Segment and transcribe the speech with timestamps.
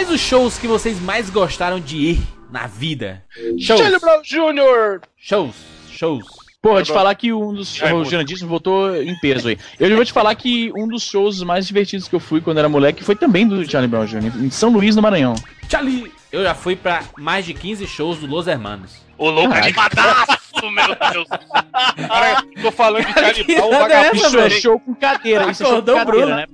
[0.00, 3.22] Quais os shows que vocês mais gostaram de ir na vida?
[3.58, 3.80] Shows.
[3.80, 5.06] Charlie Brown Jr.
[5.14, 5.54] Shows.
[5.90, 6.24] Shows.
[6.62, 7.78] Porra, vou te falar que um dos.
[7.82, 8.02] É, o.
[8.02, 9.58] Janadíssimo voltou em peso aí.
[9.78, 12.66] Eu vou te falar que um dos shows mais divertidos que eu fui quando era
[12.66, 15.34] moleque foi também do Charlie Brown Jr., em São Luís, no Maranhão.
[15.68, 16.10] Charlie.
[16.32, 18.92] Eu já fui pra mais de 15 shows do Los Hermanos.
[19.18, 19.66] Ô, louco Caralho.
[19.66, 21.28] animadaço, meu Deus.
[22.08, 24.38] Cara, tô falando de Brown, o é vagabundo.
[24.40, 26.36] é show com cadeira, isso é show Acordou o cadeira, Bruno.
[26.36, 26.46] né?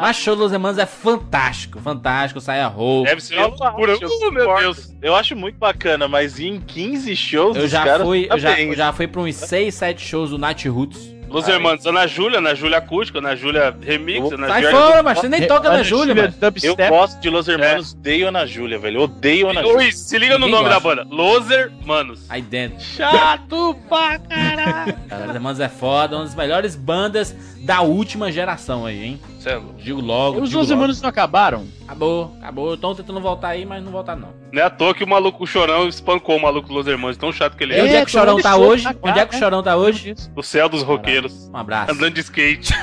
[0.00, 1.80] Mas show do Los Hermanos é fantástico.
[1.80, 2.40] Fantástico.
[2.40, 3.08] Saia roupa.
[3.08, 3.96] Deve ser uma loucura.
[3.96, 4.94] Uh, meu Deus.
[5.00, 8.38] Eu acho muito bacana, mas em 15 shows Eu dos já caras fui, tá eu
[8.38, 11.19] já, eu já fui pra uns 6, 7 shows do Nat Roots.
[11.30, 14.76] Los Hermanos, Ana Júlia, Ana Júlia Acústica, Ana Júlia Remix, Ana Sai Júlia...
[14.76, 16.34] fora, mas você nem toca na Ana Júlia.
[16.62, 19.02] Eu gosto de Los Hermanos, odeio Ana Júlia, velho.
[19.02, 19.76] Odeio Ana Júlia.
[19.76, 21.04] Luiz, se liga no Ninguém nome da gosta.
[21.04, 21.14] banda.
[21.14, 22.26] Los Hermanos.
[22.28, 22.80] Aí dentro.
[22.80, 24.94] Chato pra caralho.
[25.08, 27.34] Cara, Los Hermanos é foda, uma das melhores bandas
[27.64, 29.20] da última geração aí, hein?
[29.38, 29.74] Cê é louco.
[29.80, 30.70] Digo logo, Os logo.
[30.70, 31.66] irmãos não acabaram?
[31.84, 32.74] Acabou, acabou.
[32.74, 34.39] Estão tentando voltar aí, mas não voltar não.
[34.52, 37.16] Não é à toa que o maluco, o Chorão, espancou o maluco Los Hermanos.
[37.16, 37.82] Tão chato que ele E é.
[37.82, 38.86] onde é que o Chorão tá hoje?
[39.02, 39.38] Onde é que o né?
[39.38, 40.14] Chorão tá hoje?
[40.34, 41.48] O céu dos roqueiros.
[41.52, 41.92] Um abraço.
[41.92, 42.72] Andando de skate.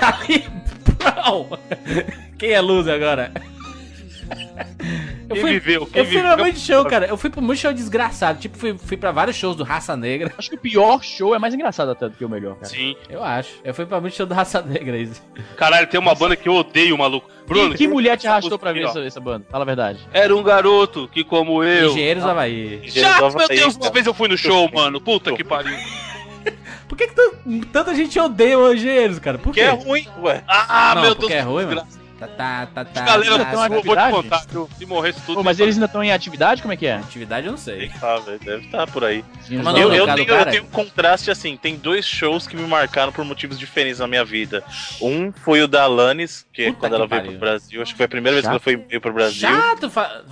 [2.37, 3.31] Quem é loser agora?
[5.29, 5.85] Eu Quem fui, viveu?
[5.85, 6.33] Quem eu fui viveu?
[6.35, 7.05] pra muito show, cara.
[7.07, 8.39] Eu fui pra muito show desgraçado.
[8.39, 10.31] Tipo, fui, fui pra vários shows do Raça Negra.
[10.37, 12.67] Acho que o pior show é mais engraçado até do que o melhor, cara.
[12.67, 12.95] Sim.
[13.09, 13.55] Eu acho.
[13.63, 14.97] Eu fui pra muito show do Raça Negra.
[14.97, 15.21] Isso.
[15.57, 17.29] Caralho, tem uma banda que eu odeio, maluco.
[17.45, 19.45] Bruno, que, que mulher te arrastou pra ver essa, essa banda?
[19.49, 19.99] Fala a verdade.
[20.13, 21.91] Era um garoto que, como eu.
[21.91, 22.81] Engenheiros do Havaí.
[22.89, 24.99] Chato, meu Deus, uma vez eu fui no show, mano.
[25.01, 25.75] Puta que pariu.
[26.87, 29.37] Por que, que tan- tanta gente odeia os engenheiros, cara?
[29.37, 29.65] Por Que quê?
[29.65, 30.41] é ruim, ué.
[30.47, 31.39] Ah, Não, meu porque Deus.
[31.39, 31.85] é ruim, mano.
[32.19, 33.01] Tá, tá, tá, tá.
[33.05, 34.41] Galera, tá, eu uma vou te contar.
[34.77, 35.35] Se morresse tudo.
[35.35, 36.61] Pô, mas eles ainda estão em atividade?
[36.61, 36.95] Como é que é?
[36.95, 37.89] Atividade eu não sei.
[38.25, 39.23] Velho, deve estar por aí.
[39.49, 42.55] Mano, Eu, não, eu cara, tenho, eu tenho um contraste assim, tem dois shows que
[42.55, 44.63] me marcaram por motivos diferentes na minha vida.
[45.01, 47.31] Um foi o da Alanis, que Puta quando que ela veio pariu.
[47.37, 49.47] pro Brasil, acho que foi a primeira vez que ela foi, veio pro Brasil.
[49.47, 50.23] Chato, fala,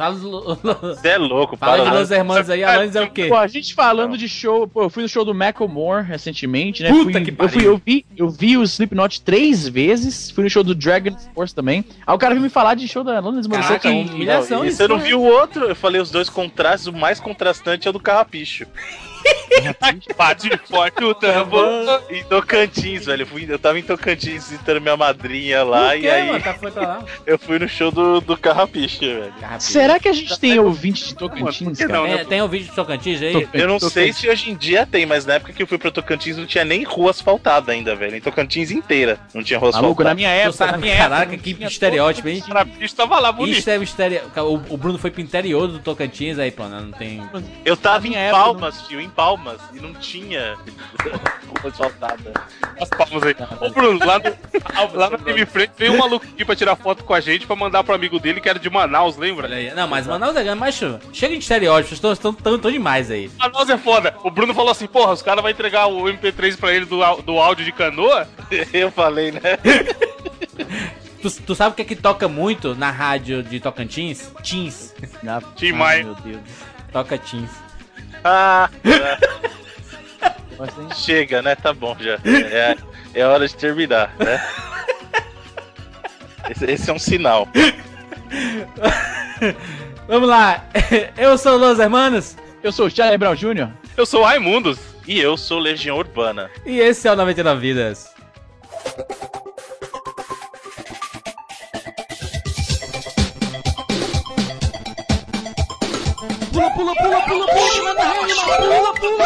[0.81, 1.95] Você é louco, fala de.
[1.95, 3.28] Los Hermanos aí, Alanis é o quê?
[3.28, 6.90] Pô, a gente falando de show, pô, eu fui no show do Macklemore recentemente, né?
[6.90, 7.51] Puta Fui- que eu, pariu.
[7.51, 11.53] fui, eu, vi, eu vi o Slipknot três vezes, fui no show do Dragon Force
[11.53, 11.75] também.
[12.06, 13.63] Aí o cara veio me falar de show da Alanis, mano.
[13.63, 15.03] Caraca, show um que- humilhação e isso, você não né?
[15.03, 15.66] viu o outro?
[15.66, 18.66] Eu falei os dois contrastes, o mais contrastante é o do Carrapicho.
[20.18, 21.58] Bate forte o tambo.
[22.09, 23.24] Em Tocantins, velho.
[23.24, 26.44] Eu, fui, eu tava em Tocantins visitando minha madrinha lá Por e quê, aí mano?
[26.44, 27.06] Tá, lá.
[27.25, 29.34] eu fui no show do, do Carrapicho, velho.
[29.40, 29.72] Carrapicho.
[29.72, 31.94] Será que a gente tem ouvinte de Tocantins, cara?
[31.94, 32.06] não?
[32.06, 33.47] Tem, tem o vídeo de Tocantins aí?
[33.53, 35.92] Eu não sei se hoje em dia tem, mas na época que eu fui pra
[35.92, 38.16] Tocantins não tinha nem rua asfaltada ainda, velho.
[38.16, 40.09] Em Tocantins inteira não tinha rua Maluco, asfaltada.
[40.09, 42.44] na minha época, na minha caraca, época, que não estereótipo, hein?
[42.46, 43.59] O Trapiche tava lá bonito.
[43.59, 44.22] Isso é estere...
[44.38, 46.81] o, o Bruno foi pro interior do Tocantins aí, pô, né?
[46.81, 47.22] não tem...
[47.63, 50.55] Eu tava Na em Palmas, tio, em Palmas, e não tinha
[51.61, 52.33] rua asfaltada.
[52.79, 53.35] As palmas aí.
[53.61, 57.03] Ô, Bruno, lá no, lá no time frente veio um maluco aqui pra tirar foto
[57.03, 59.47] com a gente pra mandar pro amigo dele que era de Manaus, lembra?
[59.73, 60.75] Não, mas Manaus é grande, mas
[61.13, 63.31] chega de estereótipos, estão estão tão, tão demais aí.
[63.37, 64.15] Manaus é foda.
[64.23, 67.39] O Bruno falou assim: porra, os caras vão entregar o MP3 pra ele do, do
[67.39, 68.27] áudio de canoa?
[68.73, 69.41] Eu falei, né?
[71.21, 74.31] Tu, tu sabe o que é que toca muito na rádio de Tocantins?
[74.43, 74.93] Teens.
[75.27, 76.03] Ah, Tim Maia.
[76.03, 76.39] Meu Deus.
[76.91, 77.49] Toca Teens.
[78.28, 78.68] Ah,
[80.96, 81.56] chega, né?
[81.56, 82.18] Tá bom já.
[82.25, 82.75] É,
[83.13, 84.44] é hora de terminar, né?
[86.50, 87.47] Esse, esse é um sinal.
[90.08, 90.66] Vamos lá,
[91.18, 93.69] eu sou o Los Hermanos Eu sou o Charlie Brown Jr.
[93.97, 94.80] Eu sou o Raimundos.
[95.07, 96.50] E eu sou Legião Urbana.
[96.66, 98.12] e esse é o 99 Vidas.
[106.55, 109.25] Pula, pula, pula, pula, pula, manda rede, pula, pula, pula, pula.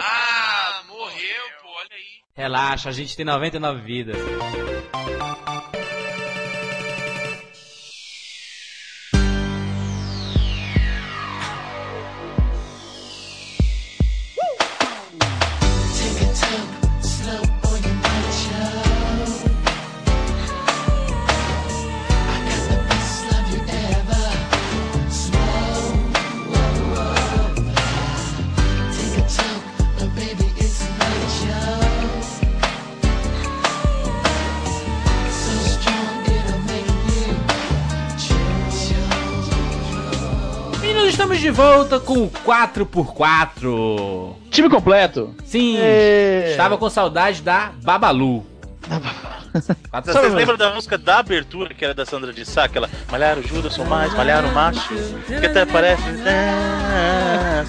[0.00, 2.22] Ah, morreu, pô, olha aí.
[2.34, 4.16] Relaxa, a gente tem 99 vidas.
[41.56, 44.34] Volta com o 4x4.
[44.50, 45.34] Time completo.
[45.46, 46.48] Sim, É.
[46.50, 48.44] estava com saudade da Babalu.
[49.90, 52.64] 4 Vocês lembram da música da abertura, que era da Sandra de Sá?
[52.64, 54.94] Aquela Malhar o Judas, sou mais, malhar o macho,
[55.26, 56.02] que até parece...
[56.10, 57.64] Né?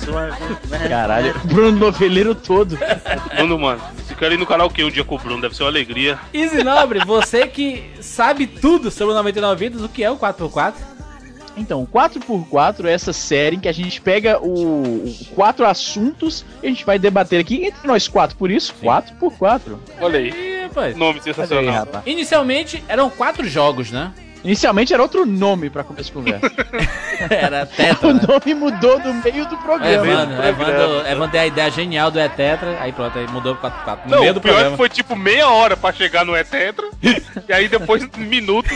[0.90, 2.78] Caralho, Bruno Noveleiro todo.
[3.38, 5.64] Bruno, mano, se quer ir no canal que um dia com o Bruno, deve ser
[5.64, 6.20] uma alegria.
[6.34, 10.74] Easy Nobre, você que sabe tudo sobre o 99 Vidas, o que é o 4x4?
[11.58, 16.46] Então, o 4x4 é essa série em que a gente pega o, o quatro assuntos
[16.62, 18.38] e a gente vai debater aqui entre nós quatro.
[18.38, 19.62] Por isso, 4x4.
[20.00, 20.96] Olha aí, rapaz.
[20.96, 21.74] nome aí, sensacional.
[21.74, 22.04] rapaz.
[22.06, 24.12] Inicialmente eram quatro jogos, né?
[24.44, 26.52] Inicialmente era outro nome pra começar a conversa.
[27.30, 28.22] Era Tetra, o né?
[28.30, 29.92] nome mudou no meio do É, programa.
[30.48, 34.12] Evandro, Evandro, tem a ideia genial do E-Tetra, aí pronto, aí mudou pro 4x4 no
[34.12, 34.72] Não, meio o do pior é programa.
[34.72, 36.86] que foi tipo meia hora pra chegar no E-Tetra,
[37.50, 38.72] e aí depois minutos.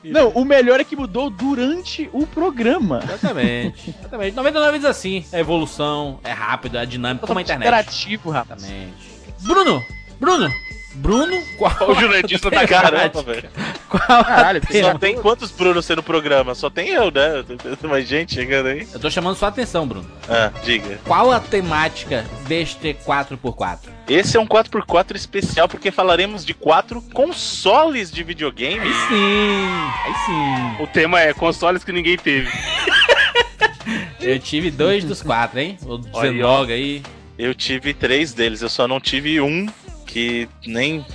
[0.10, 3.00] Não, o melhor é que mudou durante o programa.
[3.04, 3.94] Exatamente.
[3.98, 4.36] Exatamente.
[4.36, 7.66] 99 Vidas assim, é evolução, é rápido, é dinâmico, como a internet.
[7.66, 8.62] Interativo, rapaz.
[8.62, 8.94] Exatamente.
[9.40, 9.84] Bruno!
[10.20, 10.52] Bruno!
[10.94, 13.48] Bruno, qual O juretista da Caramba, velho.
[13.88, 16.54] Caralho, Só tem quantos Brunos tem no programa?
[16.54, 17.44] Só tem eu, né?
[17.80, 18.86] Tem mais gente chegando aí.
[18.92, 20.08] Eu tô chamando sua atenção, Bruno.
[20.28, 20.98] Ah, diga.
[21.04, 23.78] Qual a temática deste 4x4?
[24.08, 28.80] Esse é um 4x4 especial porque falaremos de quatro consoles de videogame.
[28.80, 29.66] Aí sim,
[30.04, 30.82] aí sim.
[30.82, 32.50] O tema é consoles que ninguém teve.
[34.20, 35.78] Eu tive dois dos quatro, hein?
[35.82, 37.02] O Olha aí.
[37.38, 39.66] Eu tive três deles, eu só não tive um
[40.04, 41.06] que nem.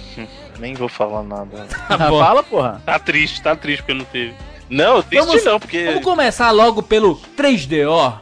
[0.59, 1.67] Nem vou falar nada.
[1.87, 2.19] Tá bom.
[2.19, 2.81] Fala, porra.
[2.85, 4.33] Tá triste, tá triste porque não teve.
[4.69, 5.85] Não, triste Vamos- não, porque.
[5.85, 8.19] Vamos começar logo pelo 3DO.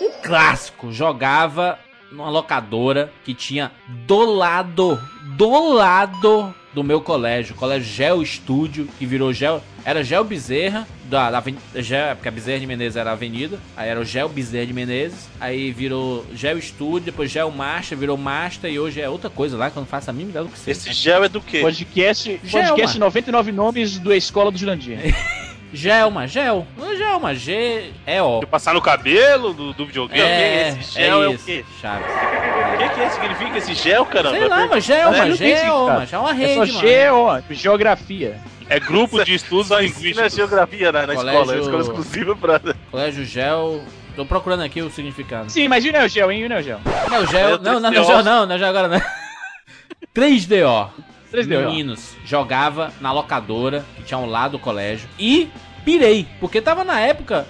[0.00, 0.92] Um clássico.
[0.92, 1.78] Jogava
[2.10, 3.72] numa locadora que tinha
[4.06, 5.00] do lado,
[5.36, 11.30] do lado do meu colégio, colégio Geo Estúdio, que virou Geo, era Geo Bezerra, da,
[11.30, 14.28] da Aven- Geo, porque a Bezerra de Menezes era a avenida, aí era o Geo
[14.28, 19.08] Bezerra de Menezes, aí virou Geo Estúdio, depois Geo Master, virou Master e hoje é
[19.08, 20.70] outra coisa lá que eu não faço a mínima ideia do que seja.
[20.78, 21.60] Esse gel é do quê?
[21.60, 24.98] Podcast, podcast 99 nomes da escola do Jurandir.
[25.74, 26.66] Gelma, Gel,
[26.96, 28.40] Gelma, G, E, O.
[28.40, 30.20] De passar no cabelo do, do videogame.
[30.20, 31.64] É, esse gel é o isso, quê?
[31.80, 32.06] Chaves.
[32.06, 33.08] O que, que é?
[33.10, 34.36] Significa esse gel, caramba?
[34.38, 36.88] Sei lá, mas Gelma, Não tem Gel, mas é uma É rede, só mano.
[36.88, 38.40] G, ó, geografia.
[38.68, 40.34] É grupo de estudos Só ensina linguísticos.
[40.34, 42.60] geografia na, na Colégio- escola, é escola exclusiva pra.
[42.90, 43.82] Colégio Gel.
[44.16, 45.50] Tô procurando aqui o significado.
[45.50, 46.40] Sim, mas e o Neo Geo, hein?
[46.40, 46.80] E o Neo Geo?
[47.10, 47.54] Não, É Gel.
[47.56, 47.94] o Não, não, 3DO.
[47.96, 49.00] não, Gel não, não é Gel agora não.
[50.14, 50.14] 3DO.
[50.14, 50.88] 3D, ó.
[51.66, 55.08] Meninos, jogava na locadora que tinha ao lado do colégio.
[55.18, 55.48] E
[55.84, 57.46] pirei, porque tava na época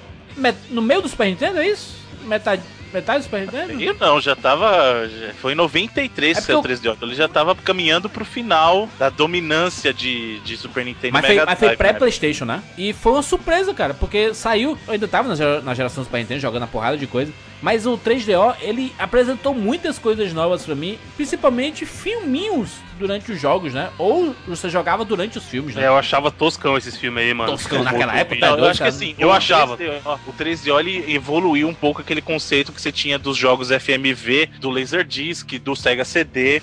[0.71, 1.95] no meio do Super Nintendo, é isso?
[2.25, 3.81] Metade, metade do Super Nintendo?
[3.81, 5.07] Eu não, já tava.
[5.09, 6.97] já- foi em 93 É que o porque 3DO.
[7.03, 11.35] Ele já tava caminhando pro final da dominância de, de Super Nintendo Mas e foi,
[11.37, 12.63] Mega mas foi pré-PlayStation, né?
[12.79, 14.79] E foi uma surpresa, cara, porque saiu.
[14.87, 15.29] Eu ainda tava
[15.63, 17.33] na geração do Super Nintendo jogando a porrada de coisa.
[17.65, 22.69] Mas o 3DO, ele apresentou muitas coisas novas pra mim, principalmente filminhos
[22.99, 23.89] durante os jogos, né?
[23.97, 25.87] Ou você jogava durante os filmes, É, né?
[25.89, 27.53] eu achava toscão esses filmes aí, mano.
[27.53, 29.79] Toscão naquela época, tá Não, eu doido, acho que assim, Eu o achava.
[29.79, 34.51] 3DO, o 3DO ele evoluiu um pouco aquele conceito que você tinha dos jogos FMV,
[34.61, 36.61] do Laserdisc, do Sega CD.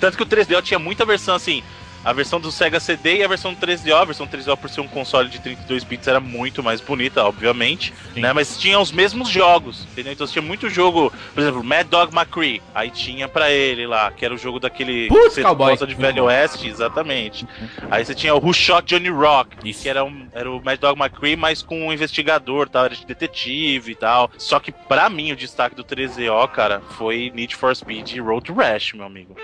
[0.00, 1.62] Tanto que o 3DO tinha muita versão assim.
[2.04, 3.94] A versão do Sega CD e a versão do 3DO.
[3.94, 7.24] A versão do 3DO, por ser um console de 32 bits, era muito mais bonita,
[7.24, 7.92] obviamente.
[8.16, 8.32] Né?
[8.32, 10.12] Mas tinha os mesmos jogos, entendeu?
[10.12, 12.60] Então você tinha muito jogo, por exemplo, Mad Dog McCree.
[12.74, 15.08] Aí tinha pra ele lá, que era o jogo daquele.
[15.08, 15.76] Putz, cowboy.
[15.76, 17.46] de Velho Oeste, exatamente.
[17.90, 19.82] Aí você tinha o Who Shot Johnny Rock, Isso.
[19.82, 23.06] que era, um, era o Mad Dog McCree, mas com um investigador, tal, era de
[23.06, 24.30] detetive e tal.
[24.38, 28.52] Só que pra mim o destaque do 3DO, cara, foi Need for Speed e Road
[28.52, 29.36] Rash, meu amigo.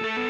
[0.00, 0.29] Exatamente.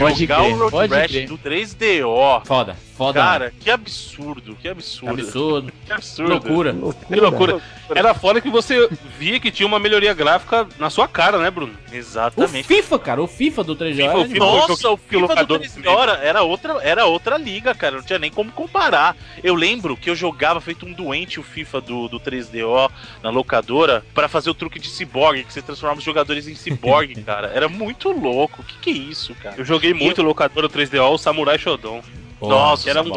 [0.00, 2.42] Pode Jogar crer, o Road Rash do 3DO.
[2.46, 3.18] Foda, foda.
[3.18, 5.22] Cara, que absurdo, que absurdo.
[5.22, 5.72] absurdo.
[5.86, 6.32] Que absurdo.
[6.34, 6.76] Loucura.
[7.08, 7.60] Que loucura.
[7.88, 8.88] Era foda que você
[9.18, 11.72] via que tinha uma melhoria gráfica na sua cara, né, Bruno?
[11.90, 12.68] O Exatamente.
[12.68, 13.94] FIFA, cara, o FIFA do 3DO.
[13.94, 14.44] FIFA, era o de FIFA.
[14.44, 14.68] boa.
[14.68, 17.96] Nossa, o que o FIFA do locador 3DO era, outra, era outra liga, cara.
[17.96, 19.16] Não tinha nem como comparar.
[19.42, 22.90] Eu lembro que eu jogava feito um doente o FIFA do, do 3DO
[23.22, 27.22] na locadora pra fazer o truque de ciborgue, que você transformava os jogadores em ciborgue,
[27.24, 27.50] cara.
[27.54, 28.60] Era muito louco.
[28.60, 29.56] O que, que é isso, cara?
[29.56, 32.02] Eu joguei muito locadora 3DO, o Samurai Shodown.
[32.40, 33.12] Nossa, era também.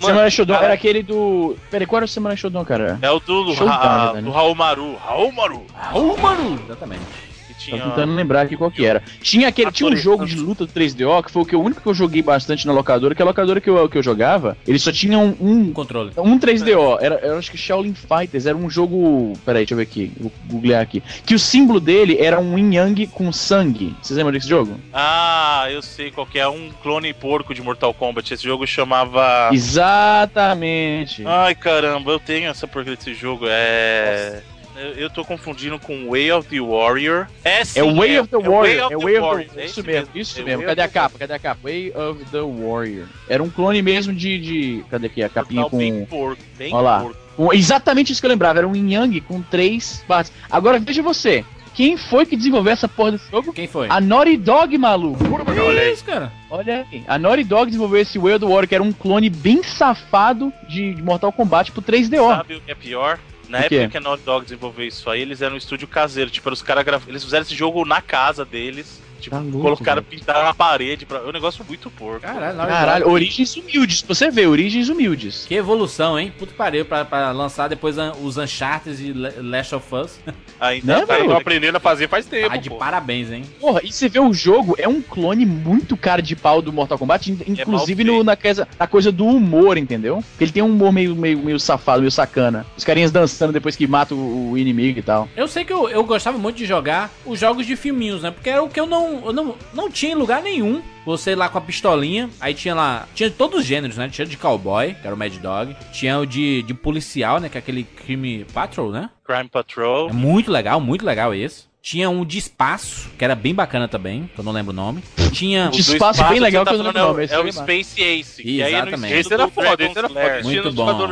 [0.00, 1.56] Samurai Shodown era aquele do.
[1.70, 2.98] Peraí, qual era o Samurai Shodown, cara?
[3.00, 4.22] É o do, Showdown, Ra- né?
[4.22, 4.96] do Raul Maru.
[4.96, 5.66] Raul Maru.
[5.74, 6.58] Raul Maru!
[6.64, 7.33] Exatamente.
[7.58, 7.82] Que Tô tinha.
[7.90, 9.02] tentando lembrar aqui qual que era.
[9.22, 11.80] Tinha aquele, tinha um jogo de luta do 3DO que foi o que o único
[11.80, 14.78] que eu joguei bastante na locadora, que a locadora que eu, que eu jogava, ele
[14.78, 16.12] só tinha um, Um controle.
[16.16, 16.98] um 3DO.
[17.00, 19.32] Era, eu acho que Shaolin Fighters, era um jogo.
[19.44, 21.02] Peraí, deixa eu ver aqui, vou googlear aqui.
[21.24, 23.94] Que o símbolo dele era um Yin Yang com sangue.
[24.02, 24.78] Vocês lembram desse jogo?
[24.92, 26.48] Ah, eu sei qual que é.
[26.48, 28.34] Um clone porco de Mortal Kombat.
[28.34, 29.50] Esse jogo chamava.
[29.52, 31.22] Exatamente.
[31.26, 33.46] Ai caramba, eu tenho essa porcaria desse jogo.
[33.48, 34.42] É.
[34.76, 37.26] Eu, eu tô confundindo com Way of the Warrior.
[37.44, 38.92] É, sim, É o Way of the é Warrior.
[38.92, 40.58] É o Way of Warrior, the é Isso mesmo, isso É mesmo.
[40.64, 41.18] Way Cadê a of the capa?
[41.18, 41.60] Cadê a capa?
[41.62, 43.06] Way of the Warrior.
[43.28, 44.38] Era um clone mesmo de.
[44.38, 44.84] de...
[44.90, 45.22] Cadê aqui?
[45.22, 46.06] A capinha Total Bem com.
[46.06, 47.00] porco, bem Olha lá.
[47.00, 47.16] porco.
[47.36, 48.58] com- Exatamente isso que eu lembrava.
[48.58, 50.32] Era um Yang com três partes.
[50.50, 51.44] Agora veja você.
[51.74, 53.52] Quem foi que desenvolveu essa porra desse jogo?
[53.52, 53.88] Quem foi?
[53.90, 55.18] A Naughty Dog, maluco.
[55.60, 56.32] Olha isso, cara.
[56.48, 57.02] Olha aí.
[57.08, 60.52] A Naughty Dog desenvolveu esse Way of the Warrior, que era um clone bem safado
[60.68, 62.28] de de Mortal Kombat pro 3DO.
[62.36, 63.18] Sabe o que é pior?
[63.48, 66.30] Na época que a Naughty Dog desenvolveu isso aí, eles eram um estúdio caseiro.
[66.30, 67.00] Tipo, os caras gra...
[67.06, 69.03] Eles fizeram esse jogo na casa deles.
[69.24, 70.18] Tipo, Tá louco, colocaram, velho.
[70.20, 71.04] pintaram na parede.
[71.06, 71.18] Pra...
[71.18, 72.20] É um negócio muito porco.
[72.20, 74.02] Caralho, Caralho, origens humildes.
[74.02, 75.44] Pra você ver, origens humildes.
[75.48, 76.32] Que evolução, hein?
[76.38, 80.20] Que pariu pra, pra lançar depois os Uncharted e Last of Us.
[80.60, 82.76] Ainda Né, tá aprendendo a fazer faz tempo, Tá de pô.
[82.76, 83.44] parabéns, hein?
[83.60, 86.98] Porra, e você vê o jogo, é um clone muito cara de pau do Mortal
[86.98, 90.22] Kombat, in- inclusive mal no, na, coisa, na coisa do humor, entendeu?
[90.30, 92.64] Porque ele tem um humor meio, meio, meio safado, meio sacana.
[92.76, 95.28] Os carinhas dançando depois que mata o, o inimigo e tal.
[95.36, 98.30] Eu sei que eu, eu gostava muito de jogar os jogos de filminhos, né?
[98.30, 100.82] Porque era o que eu não, não, não tinha em lugar nenhum.
[101.04, 103.06] Você lá com a pistolinha, aí tinha lá.
[103.14, 104.08] Tinha todos os gêneros, né?
[104.08, 105.76] Tinha de cowboy, que era o Mad Dog.
[105.92, 107.48] Tinha o de, de policial, né?
[107.48, 109.10] Que é aquele crime patrol, né?
[109.24, 110.10] Crime Patrol.
[110.10, 111.64] É muito legal, muito legal esse.
[111.82, 115.02] Tinha um de espaço, que era bem bacana também, que eu não lembro o nome.
[115.32, 115.68] Tinha.
[115.68, 117.24] De O do espaço bem que legal você que eu não lembro o nome, É,
[117.26, 117.60] esse o, é o lembro.
[117.60, 118.42] Space Ace.
[118.42, 118.94] aí é no Exatamente.
[119.04, 120.40] estilo Esse era foda, esse era foda.
[120.42, 121.08] Muito bom.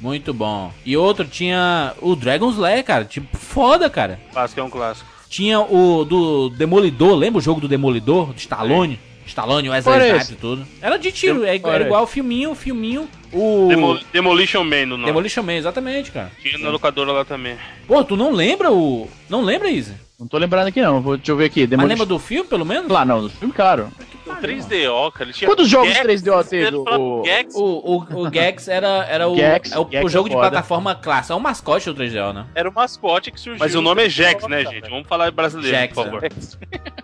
[0.00, 0.72] Muito bom.
[0.86, 3.04] E outro tinha o Dragon's Lair, cara.
[3.04, 4.18] Tipo, foda, cara.
[4.32, 5.19] Clássico é um clássico.
[5.30, 8.32] Tinha o do Demolidor, lembra o jogo do Demolidor?
[8.32, 8.98] Do Stallone?
[9.24, 10.66] Stallone, Wesley é Snipes e tudo.
[10.82, 13.68] Era de tiro, é, Qual era é igual o filminho, o filminho, o...
[13.68, 15.04] Demo- Demolition Man no nome.
[15.06, 16.32] Demolition Man, exatamente, cara.
[16.42, 17.56] Tinha na locadora lá também.
[17.86, 19.08] Pô, tu não lembra o...
[19.28, 19.94] Não lembra, Izzy?
[20.18, 21.60] Não tô lembrando aqui não, vou, deixa eu ver aqui.
[21.60, 21.92] Mas Demolition...
[21.92, 22.90] lembra do filme, pelo menos?
[22.90, 23.88] Lá, não, no filme, claro.
[24.30, 25.24] O 3DO, cara.
[25.24, 29.28] Ele tinha Quantos jogos Gex, 3DO teve, o- Gex, O, o, o Gex era, era
[29.28, 31.34] o, Gex, é o, Gex o jogo é de plataforma clássica.
[31.34, 32.46] É o mascote do 3DO, né?
[32.54, 33.58] era o mascote que surgiu.
[33.58, 34.74] Mas o nome é Jax, né, cara.
[34.76, 34.90] gente?
[34.90, 36.22] Vamos falar brasileiro, Jax, por favor.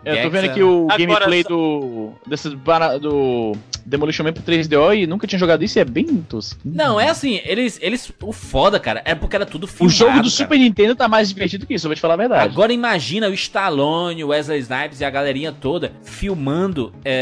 [0.05, 2.13] Eu tô vendo é- aqui o Agora, gameplay só- do.
[2.27, 3.53] Desse, bana- do
[3.85, 6.75] Demolition Man pro 3DO e nunca tinha jogado isso e é bem tosquinho.
[6.75, 8.13] Não, é assim, eles, eles...
[8.23, 10.31] O foda, cara, é porque era tudo O filmado, jogo do cara.
[10.31, 12.45] Super Nintendo tá mais divertido que isso, eu vou te falar a verdade.
[12.53, 17.16] Agora imagina o Stallone, o Wesley Snipes e a galerinha toda filmando é,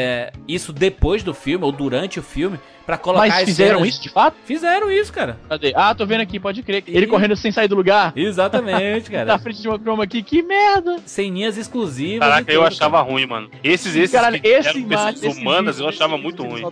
[0.47, 4.03] isso depois do filme ou durante o filme pra colocar Mas as fizeram cenas- isso
[4.03, 4.37] de fato?
[4.45, 5.39] Fizeram isso, cara.
[5.49, 5.73] Cadê?
[5.75, 6.83] Ah, tô vendo aqui, pode crer.
[6.87, 7.09] Ele Ih.
[7.09, 8.13] correndo sem sair do lugar.
[8.17, 9.39] Exatamente, Na cara.
[9.39, 10.97] frente de uma croma aqui, que merda!
[11.07, 12.29] Ceninhas exclusivas.
[12.29, 13.11] Caraca, e eu tudo, achava cara.
[13.11, 13.49] ruim, mano.
[13.63, 16.63] Esses, esses Caralho, que esse eram imagem, pessoas humanas, vídeo, eu achava muito ruim.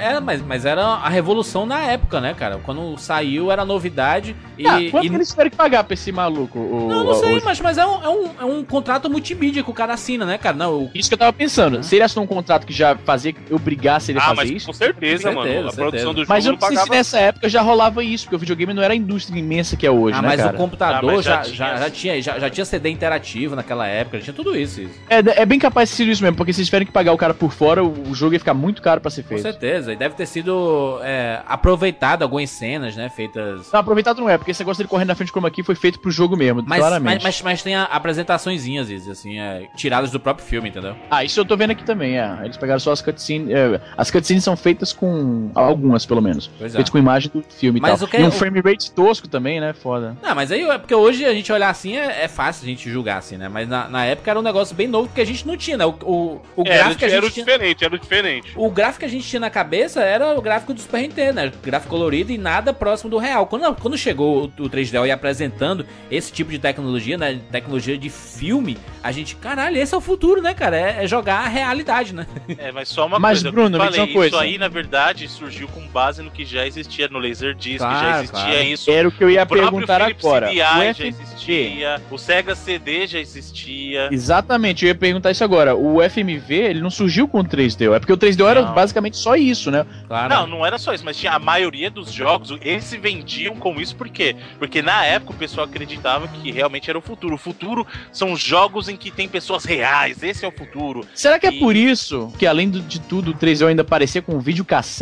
[0.00, 2.58] É, é, mas, mas era a revolução na época, né, cara?
[2.64, 4.66] Quando saiu era novidade e.
[4.66, 6.58] ah, quanto e- que eles tiveram que pagar pra esse maluco?
[6.58, 9.62] O, Não, não sei, o- mas, mas é, um, é, um, é um contrato multimídia
[9.62, 10.56] que o cara assina, né, cara?
[10.56, 11.82] Não, o- Isso que eu tava pensando.
[11.82, 14.50] Se ele assinou um contrato que já fazia que obrigasse ele a Ah, fazer mas
[14.50, 14.66] isso.
[14.66, 15.46] com certeza, mano.
[15.48, 16.12] certeza, a produção certeza.
[16.14, 16.96] do jogo Mas eu não não sei se pagava.
[16.96, 19.90] nessa época já rolava isso, porque o videogame não era a indústria imensa que é
[19.90, 20.54] hoje, ah, né, mas cara?
[20.54, 23.86] o computador Ah, mas já, já tinha- já, tinha, já, já tinha CD interativo naquela
[23.86, 24.80] época, já tinha tudo isso.
[24.82, 24.94] isso.
[25.08, 27.16] É, é bem capaz de ser isso mesmo, porque se eles tiverem que pagar o
[27.18, 29.42] cara por fora, o o jogo ia ficar muito caro pra ser Com feito.
[29.42, 29.92] certeza.
[29.92, 33.08] E deve ter sido é, aproveitado algumas cenas, né?
[33.08, 33.70] Feitas.
[33.72, 35.74] Não, aproveitado não é, porque esse negócio dele correndo na frente do chroma key foi
[35.74, 37.14] feito pro jogo mesmo, Mas, claramente.
[37.14, 40.94] mas, mas, mas tem apresentaçõezinhas, Izzy, assim, é, tiradas do próprio filme, entendeu?
[41.10, 42.38] Ah, isso eu tô vendo aqui também, é.
[42.44, 43.50] Eles pegaram só as cutscenes.
[43.50, 45.25] é, as cutscenes são feitas com.
[45.54, 46.48] Algumas, pelo menos.
[46.58, 46.76] Pois é.
[46.76, 48.06] Feitas com imagem do filme Mas e tal.
[48.06, 49.72] o que- e um o- frame rate tosco também, né?
[49.72, 50.16] Foda.
[50.22, 52.90] Não, mas aí é porque hoje a gente olhar assim é, é fácil a gente
[52.90, 53.48] julgar assim, né?
[53.48, 55.84] Mas na, na época era um negócio bem novo porque a gente não tinha, né?
[55.86, 57.44] O, o, o Era, gráfico que a era gente o tinha.
[57.46, 58.52] diferente, era o diferente.
[58.56, 61.52] O gráfico que a gente tinha na cabeça era o gráfico do Super Nintendo, né?
[61.62, 63.46] Gráfico colorido e nada próximo do real.
[63.46, 67.38] Quando, quando chegou o, o 3DO e apresentando esse tipo de tecnologia, né?
[67.50, 70.76] Tecnologia de filme, a gente, caralho, esse é o futuro, né, cara?
[70.76, 72.26] É, é jogar a realidade, né?
[72.58, 73.52] É, mas só uma Mas, coisa.
[73.52, 74.36] Bruno, eu me diz falei, uma coisa.
[74.36, 78.18] Isso aí, na verdade, surgiu com base no que já existia no Laserdisc, Claro, já
[78.22, 78.62] existia claro.
[78.64, 78.90] isso.
[78.90, 80.46] Era o que eu ia perguntar Philips agora.
[80.48, 84.08] CDI O já existia, o Sega CD já existia.
[84.12, 85.74] Exatamente, eu ia perguntar isso agora.
[85.76, 87.94] O FMV, ele não surgiu com o 3DO.
[87.94, 89.86] É porque o 3DO era basicamente só isso, né?
[90.06, 90.28] Claro.
[90.34, 93.80] Não, não era só isso, mas tinha a maioria dos jogos, eles se vendiam com
[93.80, 94.36] isso por quê?
[94.58, 97.34] Porque na época o pessoal acreditava que realmente era o futuro.
[97.34, 101.06] O futuro são jogos em que tem pessoas reais, esse é o futuro.
[101.14, 104.34] Será que é E- por isso que além de tudo, o 3DO ainda aparecia com
[104.34, 104.40] um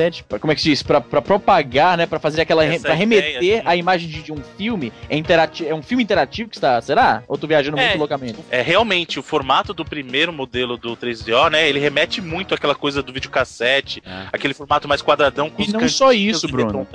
[0.05, 0.83] videocassete, pra- como é que se diz?
[0.83, 2.07] Pra, pra propagar, né?
[2.07, 2.65] Pra fazer aquela.
[2.65, 3.63] Essa pra remeter ideia, sim.
[3.67, 4.93] a imagem de, de um filme.
[5.09, 6.81] É, interati é um filme interativo que está.
[6.81, 7.23] Será?
[7.29, 7.87] Ou tô viajando É.
[7.89, 8.39] muito loucamente?
[8.51, 11.69] É, realmente, o formato do primeiro modelo do 3DO, né?
[11.69, 14.27] Ele remete muito àquela coisa do videocassete, É.
[14.33, 16.87] aquele formato mais quadradão com E os não só isso, Bruno.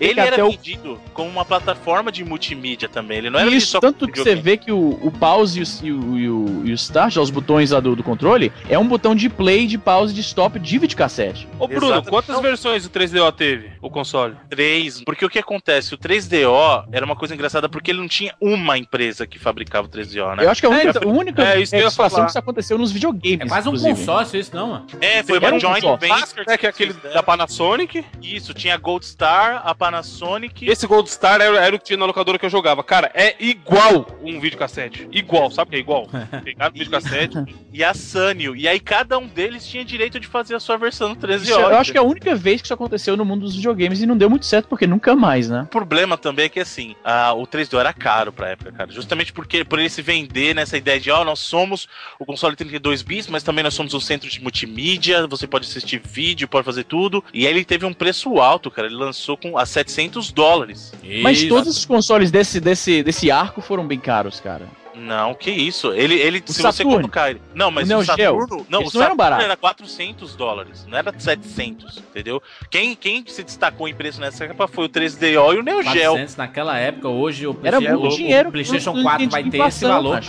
[0.00, 3.18] Ele era o- vendido como uma plataforma de multimídia também.
[3.18, 6.16] Ele não era Isso, só tanto que você vê que o, o pause e o,
[6.18, 9.28] e o, e o, start, os botões lá do, do controle, é um botão de
[9.28, 11.46] play, de pause, de stop de videocassete.
[11.58, 12.10] Ô, Bruno, Exato.
[12.22, 12.42] Quantas Não.
[12.42, 14.36] versões do 3DO teve, o console?
[14.48, 15.02] 3.
[15.04, 15.94] Porque o que acontece?
[15.94, 19.90] O 3DO era uma coisa engraçada porque ele não tinha uma empresa que fabricava o
[19.90, 20.44] 3DO, né?
[20.44, 22.10] Eu acho que a única, É, então, a única é isso que eu ia situação
[22.10, 22.24] falar.
[22.26, 23.40] que isso aconteceu nos videogames.
[23.40, 23.94] É quase um inclusive.
[23.98, 24.86] consórcio isso, não, mano?
[25.00, 25.96] É, foi uma um joint só.
[25.96, 26.44] venture.
[26.46, 27.14] É que é aquele fizeram.
[27.14, 28.04] da Panasonic.
[28.22, 30.68] Isso, tinha a Gold Star, a Panasonic.
[30.68, 32.82] Esse Gold Star era, era o que tinha na locadora que eu jogava.
[32.82, 35.08] Cara, é igual um videocassete.
[35.12, 36.08] Igual, sabe o que é igual?
[36.44, 37.36] Pegaram o videocassete.
[37.72, 38.54] e a Sanyo.
[38.56, 41.52] E aí cada um deles tinha direito de fazer a sua versão no 13 Isso,
[41.58, 44.06] eu acho que é a única vez que isso aconteceu no mundo dos videogames e
[44.06, 45.62] não deu muito certo, porque nunca mais, né?
[45.62, 48.90] O problema também é que assim, a- o 3DO era caro pra época, cara.
[48.90, 51.86] Justamente porque por ele se vender nessa ideia de, ó, nós somos
[52.18, 56.00] o console 32 bits, mas também nós somos o centro de multimídia, você pode assistir
[56.04, 57.22] vídeo, pode fazer tudo.
[57.32, 58.88] E aí ele teve um preço alto, cara.
[58.88, 60.92] Ele lançou com a 700 dólares.
[61.22, 64.66] Mas todos os consoles desse, desse, desse arco foram bem caros, cara.
[64.94, 65.92] Não, que isso.
[65.92, 66.96] Ele, ele O se você Saturn.
[66.96, 67.40] colocar ele.
[67.54, 68.16] Não, mas O Neo o Geo.
[68.40, 68.66] Saturno.
[68.68, 69.44] Não, Eles o não Saturno baratos.
[69.44, 72.42] era 400 dólares, não era 700, entendeu?
[72.68, 75.92] Quem, quem se destacou em preço nessa época foi o 3DO e o Neo Geo.
[76.12, 78.50] 400 naquela época, hoje o Era PlayStation- muito o dinheiro.
[78.50, 80.20] PlayStation não- não 4 entendi vai ter esse valor.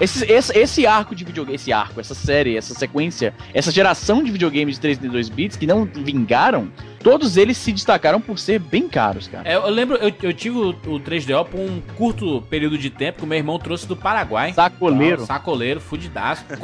[0.00, 4.30] esse, esse, esse arco de videogame, esse arco, essa série, essa sequência, essa geração de
[4.30, 6.70] videogames de 32 bits que não vingaram,
[7.02, 9.48] todos eles se destacaram por ser bem caros, cara.
[9.48, 13.18] É, eu lembro, eu, eu tive o, o 3DO por um curto período de tempo
[13.18, 14.52] que o meu irmão trouxe do Paraguai.
[14.52, 15.22] Sacoleiro.
[15.22, 16.44] Ah, Sacoleiro, fudidaço.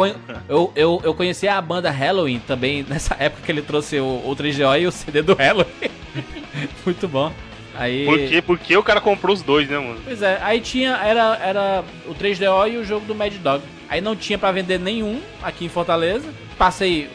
[0.49, 4.37] Eu, eu, eu conheci a banda Halloween também nessa época que ele trouxe o, o
[4.37, 5.91] 3DO e o CD do Halloween.
[6.85, 7.33] Muito bom.
[7.75, 8.05] Aí.
[8.05, 8.43] Por quê?
[8.43, 9.99] Porque o cara comprou os dois, né, mano?
[10.05, 13.63] Pois é, aí tinha, era, era o 3DO e o jogo do Mad Dog.
[13.89, 16.29] Aí não tinha pra vender nenhum aqui em Fortaleza.
[16.59, 17.09] Passei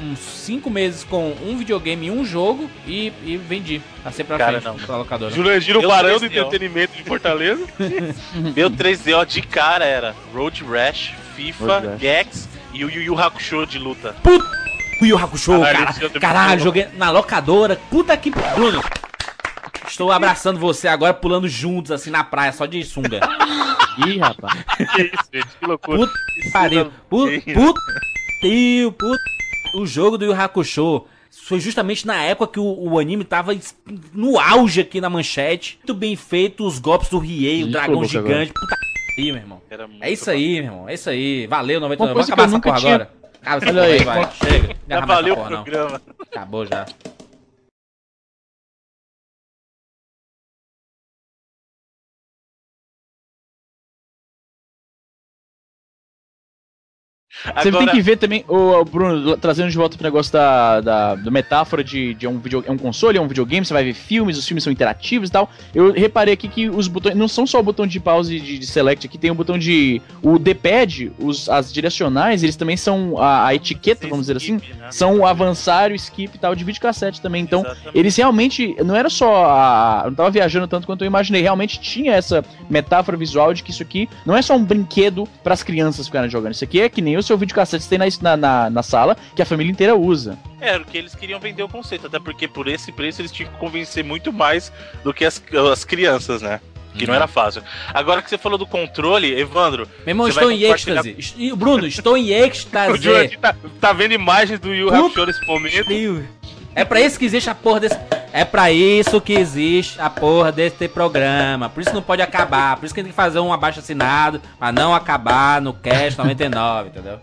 [0.00, 3.80] uns 5 meses com um videogame e um jogo e, e vendi.
[4.04, 4.86] Passei pra Cara, frente não.
[4.86, 5.34] pra locadora.
[5.34, 6.36] Jurandir, barão do 3DO.
[6.38, 7.64] entretenimento de Fortaleza.
[8.54, 12.00] Meu 3DO de cara era Road Rash, FIFA, Road Rash.
[12.00, 14.14] Gex e o Yu Yu Hakusho de luta.
[15.00, 17.76] O Yu Hakusho, Caralho, cara, também caralho, joguei na locadora.
[17.90, 18.30] Puta que.
[18.30, 18.82] Bruno,
[19.86, 23.20] estou abraçando você agora, pulando juntos assim na praia, só de sunga.
[24.06, 24.54] Ih, rapaz.
[24.94, 25.48] que isso, gente?
[25.60, 25.98] Que loucura.
[25.98, 26.12] Puta
[26.52, 26.90] pariu.
[27.10, 27.80] Puta, puta,
[28.40, 29.22] tio, puta.
[29.74, 33.56] O jogo do Yu Hakusho foi justamente na época que o, o anime tava
[34.12, 35.78] no auge aqui na manchete.
[35.78, 38.52] Muito bem feito, os golpes do Riei, o dragão gigante.
[38.52, 38.76] Puta
[39.16, 39.60] que meu irmão.
[40.00, 40.88] É isso aí, meu irmão.
[40.88, 41.46] É isso aí.
[41.46, 42.10] Valeu, 99.
[42.10, 43.10] Uma Vamos acabar essa porra tinha- agora.
[43.42, 44.30] Acaba essa Olha porra aí, aí, vai.
[44.50, 44.76] Chega.
[44.88, 45.62] Não Já valeu o porra, não.
[45.64, 46.02] programa.
[46.20, 46.86] Acabou já.
[57.56, 61.30] Você tem que ver também, o Bruno, trazendo de volta pro negócio da, da, da
[61.30, 64.38] metáfora de, de um, video, é um console, é um videogame, você vai ver filmes,
[64.38, 65.50] os filmes são interativos e tal.
[65.74, 68.58] Eu reparei aqui que os botões, não são só o botão de pause e de,
[68.58, 70.00] de select, aqui tem o botão de.
[70.22, 71.12] O D-pad,
[71.50, 74.90] as direcionais, eles também são a, a etiqueta, vamos dizer assim, né?
[74.90, 77.42] são o avançar, o skip e tal, de videocassete também.
[77.42, 77.98] Então, Exatamente.
[77.98, 78.76] eles realmente.
[78.84, 79.46] Não era só.
[79.46, 81.42] A, eu não tava viajando tanto quanto eu imaginei.
[81.42, 85.54] Realmente tinha essa metáfora visual de que isso aqui não é só um brinquedo para
[85.54, 86.52] as crianças ficarem jogando.
[86.52, 89.16] Isso aqui é que nem o seu videocassete que tem na, na, na, na sala,
[89.34, 90.38] que a família inteira usa.
[90.60, 93.50] Era o que eles queriam vender o conceito, até porque por esse preço eles tinham
[93.50, 96.60] que convencer muito mais do que as, as crianças, né?
[96.96, 97.62] Que não era fácil.
[97.92, 101.16] Agora que você falou do controle, Evandro, Meu irmão, estou em êxtase.
[101.56, 103.02] Bruno, estou em O êxtase.
[103.02, 105.88] Jurandir tá, tá vendo imagens do Yu Hakusho nesse momento.
[105.88, 106.22] Meu,
[106.74, 107.98] É pra isso que existe a porra desse.
[108.32, 111.68] É pra isso que existe a porra desse programa.
[111.68, 112.76] Por isso não pode acabar.
[112.76, 116.88] Por isso que tem que fazer um abaixo assinado pra não acabar no Cast 99,
[116.88, 117.20] entendeu?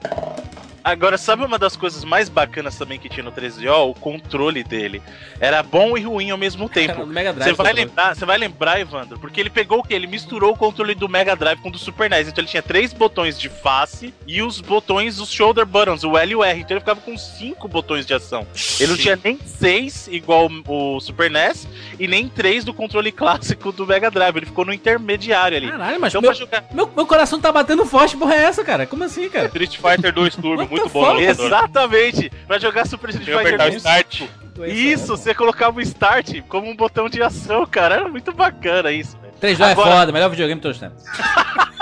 [0.90, 3.92] Agora, sabe uma das coisas mais bacanas também que tinha no 13O?
[3.92, 5.02] O controle dele.
[5.40, 7.06] Era bom e ruim ao mesmo tempo.
[7.06, 9.94] Você vai lembrar, você vai lembrar, Evandro, porque ele pegou o que?
[9.94, 12.28] Ele misturou o controle do Mega Drive com o do Super NES.
[12.28, 16.32] Então ele tinha três botões de face e os botões, os shoulder buttons, o L
[16.32, 16.60] e o R.
[16.60, 18.48] Então ele ficava com cinco botões de ação.
[18.80, 21.68] Ele não tinha nem seis, igual o Super NES,
[22.00, 24.36] e nem três do controle clássico do Mega Drive.
[24.38, 25.70] Ele ficou no intermediário ali.
[25.70, 26.66] Caralho, mas Então meu, jogar.
[26.74, 28.88] meu, meu coração tá batendo forte, porra é essa, cara?
[28.88, 29.46] Como assim, cara?
[29.46, 31.32] Street Fighter 2 Turbo, What muito the bom locadora.
[31.32, 32.32] Exatamente!
[32.48, 33.76] Pra jogar Super Street Fighter apertar o 2.
[33.78, 34.22] start.
[34.68, 37.96] Isso, você colocava o start como um botão de ação, cara.
[37.96, 39.34] Era muito bacana isso, velho.
[39.42, 41.04] 3D é Agora- foda, melhor videogame de todos os tempos.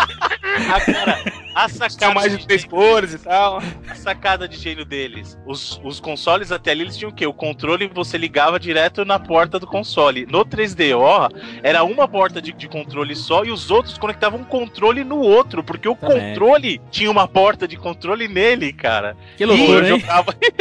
[0.70, 1.18] Agora,
[1.56, 3.62] A Tinha sacada, mais de três cores e tal.
[3.98, 5.38] A sacada de gênio deles.
[5.46, 7.26] Os, os consoles até ali, eles tinham o quê?
[7.26, 10.26] O controle você ligava direto na porta do console.
[10.30, 11.32] No 3DO,
[11.64, 15.64] era uma porta de, de controle só e os outros conectavam um controle no outro,
[15.64, 16.30] porque o Também.
[16.34, 19.16] controle tinha uma porta de controle nele, cara.
[19.36, 20.00] Que eu loucura, hein?
[20.00, 20.36] jogava.
[20.42, 20.54] eu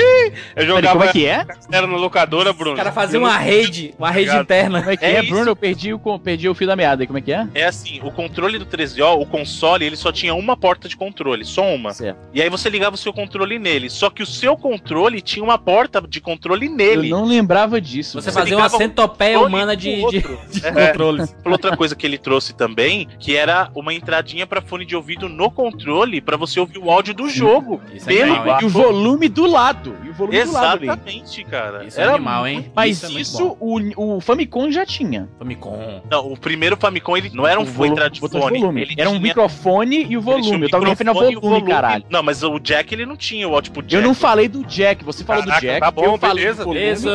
[0.54, 0.98] Peraí, jogava.
[0.98, 1.46] como é que é?
[1.70, 2.76] Era na locadora, O Bruno.
[2.76, 4.44] cara fazia Eu uma rede, uma rede Obrigado.
[4.44, 4.78] interna.
[4.80, 5.30] Como é que É é, isso.
[5.30, 5.50] Bruno?
[5.50, 7.46] Eu perdi o, perdi o fio da meada aí, como é que é?
[7.54, 11.44] É assim, o controle do 3DO, o console, ele só tinha uma porta de controle,
[11.44, 11.92] só uma.
[11.92, 12.18] Certo.
[12.32, 13.90] E aí você ligava o seu controle nele.
[13.90, 17.10] Só que o seu controle tinha uma porta de controle nele.
[17.10, 18.20] Eu não lembrava disso.
[18.20, 20.20] Você fazia uma um centopeia controle humana de, de,
[20.60, 20.86] de É.
[20.88, 21.36] controles.
[21.44, 25.50] Outra coisa que ele trouxe também, que era uma entradinha pra fone de ouvido no
[25.50, 27.80] controle, pra você ouvir o áudio do jogo.
[27.92, 28.58] Isso é Pelo animal, hein?
[28.62, 29.96] E o volume do lado.
[30.04, 30.84] E o volume do lado.
[30.84, 31.84] Exatamente, cara.
[31.84, 32.70] Isso é Era animal, hein?
[32.74, 35.28] Mas é muito isso, o, o Famicom já tinha.
[35.38, 36.02] Famicom.
[36.10, 38.58] Não, o primeiro Famicom ele não era um volume- entrada de fone.
[38.60, 38.82] volume.
[38.82, 40.56] Ele Era um tinha- microfone e o volume.
[40.56, 42.04] um Eu tava me referindo ao microfone e o volume, caralho.
[42.10, 44.02] Não, mas o Jack ele não tinha o output jack.
[44.02, 46.64] Eu não falei do Jack, você falou Caraca, do Jack, tá bom, eu falei beleza,
[46.64, 46.92] volume.
[46.92, 47.08] Isso!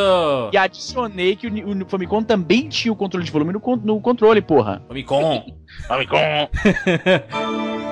[0.51, 4.41] E adicionei que o, o Famicom também tinha o controle de volume no, no controle,
[4.41, 4.81] porra.
[4.87, 5.45] Famicom.
[5.87, 6.49] Famicom.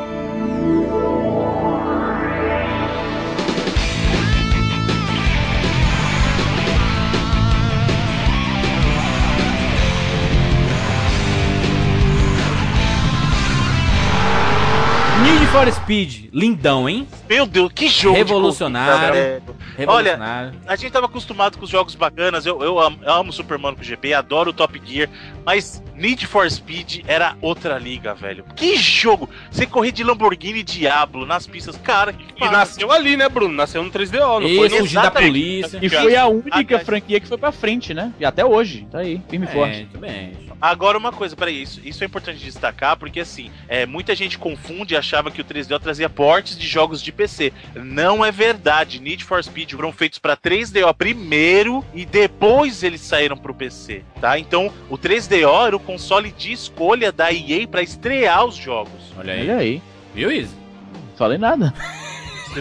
[15.49, 16.29] Need for Speed.
[16.31, 17.07] Lindão, hein?
[17.27, 19.41] Meu Deus, que jogo de Revolucionário.
[19.75, 20.53] Revolucionário.
[20.67, 22.45] A gente tava acostumado com os jogos bacanas.
[22.45, 25.09] Eu, eu amo, eu amo Super Mario GP, adoro o Top Gear,
[25.43, 28.45] mas Need for Speed era outra liga, velho.
[28.55, 29.27] Que jogo!
[29.49, 33.53] Você correr de Lamborghini Diablo nas pistas, cara, que E nasceu ali, né, Bruno?
[33.55, 34.77] Nasceu no 3DO, não Isso, foi no...
[34.77, 35.79] fugir da polícia.
[35.81, 38.13] E foi a única Aliás- franquia que foi pra frente, né?
[38.19, 39.77] E até hoje, tá aí, firme e É, forte.
[39.77, 40.48] muito bem.
[40.61, 44.93] Agora uma coisa, peraí, isso, isso é importante destacar, porque assim, é, muita gente confunde
[44.93, 47.53] e achava que o 3DO trazia portes de jogos de PC.
[47.75, 48.99] Não é verdade.
[48.99, 54.37] Need for Speed foram feitos pra 3DO primeiro e depois eles saíram pro PC, tá?
[54.37, 59.13] Então, o 3DO era o console de escolha da EA pra estrear os jogos.
[59.17, 59.41] Olha aí.
[59.41, 59.81] Olha aí,
[60.13, 60.55] Viu isso?
[60.93, 61.73] não falei nada.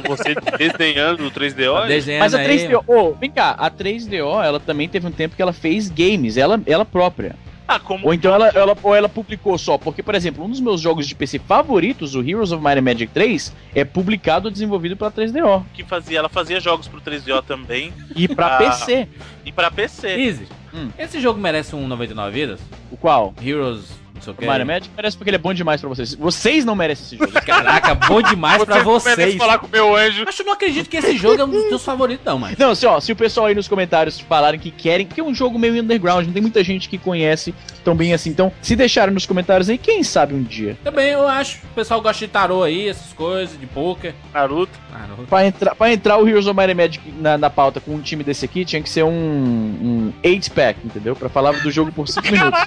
[0.06, 2.68] Você desenhando o 3DO, Tá desenhando Mas a aí.
[2.68, 6.36] 3DO, ô, vem cá, a 3DO, ela também teve um tempo que ela fez games,
[6.36, 7.34] ela, ela própria.
[7.70, 10.58] Ah, como Ou então ela, ela, ou ela publicou só, porque, por exemplo, um dos
[10.58, 14.50] meus jogos de PC favoritos, o Heroes of Might and Magic 3, é publicado e
[14.50, 15.64] desenvolvido pela 3DO.
[15.74, 18.58] que fazia, ela fazia jogos pro 3DO também E pra Ah.
[18.58, 19.06] PC.
[19.44, 20.08] e pra PC.
[20.08, 20.48] Easy.
[20.72, 20.88] Hum.
[20.98, 22.60] Esse jogo merece um 99 vidas?
[22.90, 23.34] O qual?
[23.44, 23.84] Heroes,
[24.18, 24.46] não sei o O que.
[24.46, 26.14] Mario Magic parece porque ele é bom demais pra vocês.
[26.14, 27.32] Vocês não merecem esse jogo.
[27.44, 29.34] Caraca, bom demais pra não merece vocês.
[29.36, 30.26] falar com o meu anjo.
[30.26, 32.54] Que eu não acredito que esse jogo é um dos teus favoritos, não, mano.
[32.58, 35.34] Não, se, ó, se o pessoal aí nos comentários falarem que querem, porque é um
[35.34, 38.30] jogo meio underground, não tem muita gente que conhece tão bem assim.
[38.30, 40.76] Então, se deixarem nos comentários aí, quem sabe um dia.
[40.84, 41.58] Também eu acho.
[41.72, 44.14] O pessoal gosta de tarô aí, essas coisas, de poker.
[44.32, 44.72] Naruto.
[44.92, 45.24] Não.
[45.26, 48.00] Pra entrar, pra entrar o Heroes of Might and Magic na, na pauta com um
[48.00, 51.14] time desse aqui, tinha que ser um, um 8-pack, entendeu?
[51.16, 52.60] Pra falar do jogo por 5 minutos.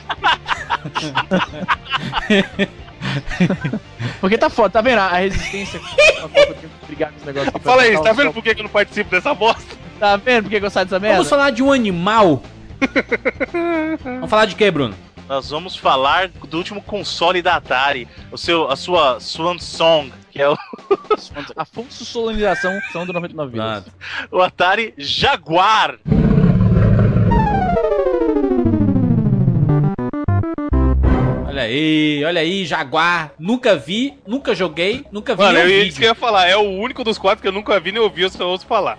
[4.20, 5.00] Porque tá foda, tá vendo?
[5.00, 5.80] A resistência
[6.24, 7.54] a brigar com os negócios.
[7.64, 9.76] Fala aí, tá vendo por que que eu não participo dessa bosta?
[10.00, 11.18] Tá vendo por que que eu saio dessa merda?
[11.18, 12.42] Vamos falar de um animal.
[14.04, 14.96] Vamos falar de quê, Bruno?
[15.28, 20.42] Nós vamos falar do último console da Atari, o seu, a sua Swan Song, que
[20.42, 20.58] é o,
[21.56, 23.86] Afonso Solenização são do 99 vidas.
[24.30, 25.98] O Atari Jaguar.
[31.48, 33.32] Olha aí, olha aí, Jaguar.
[33.40, 36.48] Nunca vi, nunca joguei, nunca vi Mano, eu ia, isso que eu ia falar.
[36.48, 38.98] É o único dos quatro que eu nunca vi nem ouvi, eu só ouço falar.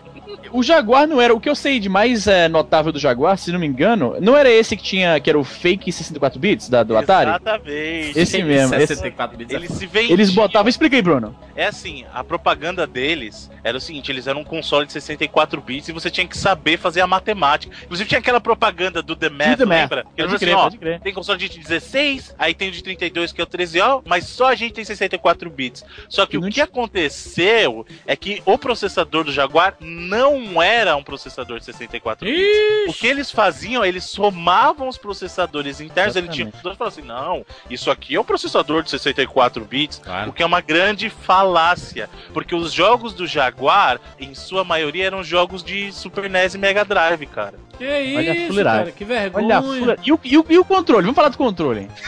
[0.51, 1.35] O Jaguar não era.
[1.35, 4.37] O que eu sei de mais é, notável do Jaguar, se não me engano, não
[4.37, 5.19] era esse que tinha.
[5.21, 7.31] que era o fake 64 bits da, do Atari?
[7.31, 8.19] Exatamente.
[8.19, 9.55] Esse mesmo, esse- 64 bits.
[9.55, 10.13] Eles se vendiam.
[10.13, 10.69] Eles botavam.
[10.69, 11.37] Explica aí, Bruno.
[11.55, 15.89] É assim, a propaganda deles era o seguinte: eles eram um console de 64 bits
[15.89, 17.75] e você tinha que saber fazer a matemática.
[17.85, 19.79] Inclusive tinha aquela propaganda do The Math, The Math.
[19.81, 20.05] lembra?
[20.15, 21.01] Que era Pode assim, crer, ó, pode crer.
[21.01, 24.49] tem console de 16, aí tem o de 32 que é o 13O, mas só
[24.49, 25.85] a gente tem 64 bits.
[26.09, 30.22] Só que E o que aconteceu é que o processador do Jaguar não
[30.63, 32.89] era um processador de 64 bits.
[32.89, 37.91] O que eles faziam, eles somavam os processadores internos, ele tinha e assim: não, isso
[37.91, 40.31] aqui é um processador de 64 bits, Claro.
[40.31, 45.23] o que é uma grande falácia, porque os jogos do Jaguar, em sua maioria, eram
[45.25, 47.55] jogos de Super NES e Mega Drive, cara.
[47.79, 48.81] Que isso, Olha a fuleiragem.
[48.81, 49.45] cara, que vergonha.
[49.47, 49.97] Olha a fula...
[50.05, 51.03] e, o, e, o, e o controle?
[51.03, 51.89] Vamos falar do controle.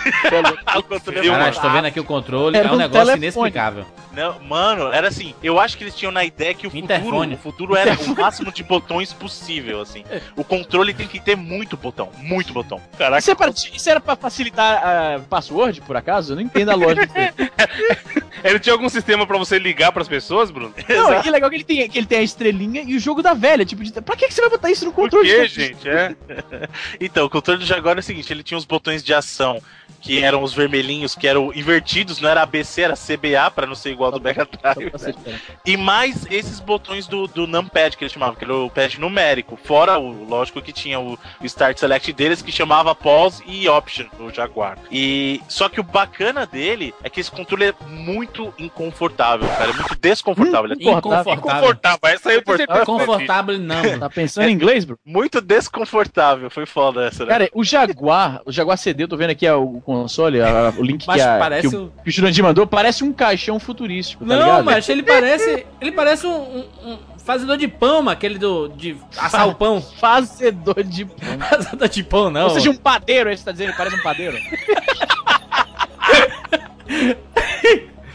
[0.67, 1.57] Ah, o controle é Viu, Caralho, barato.
[1.57, 3.23] estou vendo aqui o controle, Era é um um negócio telefone.
[3.27, 3.87] inexplicável.
[4.13, 7.37] Não, mano, era assim, eu acho que eles tinham na ideia que o futuro, o
[7.37, 10.05] futuro era o máximo de botões possível, assim.
[10.37, 12.81] O controle tem que ter muito botão, muito botão.
[12.99, 13.19] Caraca.
[13.19, 16.33] Isso, é pra, isso era pra facilitar a password, por acaso?
[16.33, 17.13] Eu não entendo a lógica.
[18.43, 20.75] Ele tinha algum sistema pra você ligar pras pessoas, Bruno?
[20.89, 23.23] Não, e é legal que ele tem, que ele tem a estrelinha e o jogo
[23.23, 23.65] da velha.
[23.65, 25.27] Tipo, de, pra que, que você vai botar isso no Por controle?
[25.29, 25.89] quê, de- gente?
[25.89, 26.15] É.
[27.01, 29.61] Então, o controle do Jaguar é o seguinte, ele tinha os botões de ação
[30.05, 33.91] que eram os vermelhinhos, que eram invertidos, não era ABC, era CBA, pra não ser
[33.91, 34.93] igual ao do Mega Drive.
[34.93, 35.43] Diferente.
[35.65, 39.59] E mais esses botões do, do numpad que eles chamavam, que era o pad numérico.
[39.65, 44.33] Fora o, lógico que tinha o, Start Select deles, que chamava Pause e Option do
[44.33, 44.79] Jaguar.
[44.93, 49.71] E só que o bacana dele é que esse controle é muito inconfortável, cara.
[49.71, 50.71] É muito desconfortável.
[50.71, 51.41] Ele é Inconfortável.
[51.41, 51.99] Confortável.
[52.05, 52.85] Essa aí certeza.
[52.85, 53.85] Confortável não.
[54.05, 54.99] Tá pensando em inglês, bro?
[55.05, 56.51] muito desconfortável.
[56.51, 57.31] Foi foda essa, né?
[57.31, 60.83] Cara, o Jaguar, o Jaguar CD, eu tô vendo aqui ó, o console, a- o
[60.83, 64.43] link que, a, que, o, que o Jurandir mandou, parece um caixão futurístico, tá Não,
[64.45, 64.65] ligado?
[64.65, 65.67] mas ele parece.
[65.81, 68.69] Ele parece um, um- um fazedor de pão, aquele do.
[68.69, 69.81] de assar o pão.
[69.81, 71.39] Fazedor de pão.
[71.49, 72.45] Fazedor de pão, não.
[72.45, 74.37] Ou seja, um padeiro, aí você tá dizendo, ele parece um padeiro.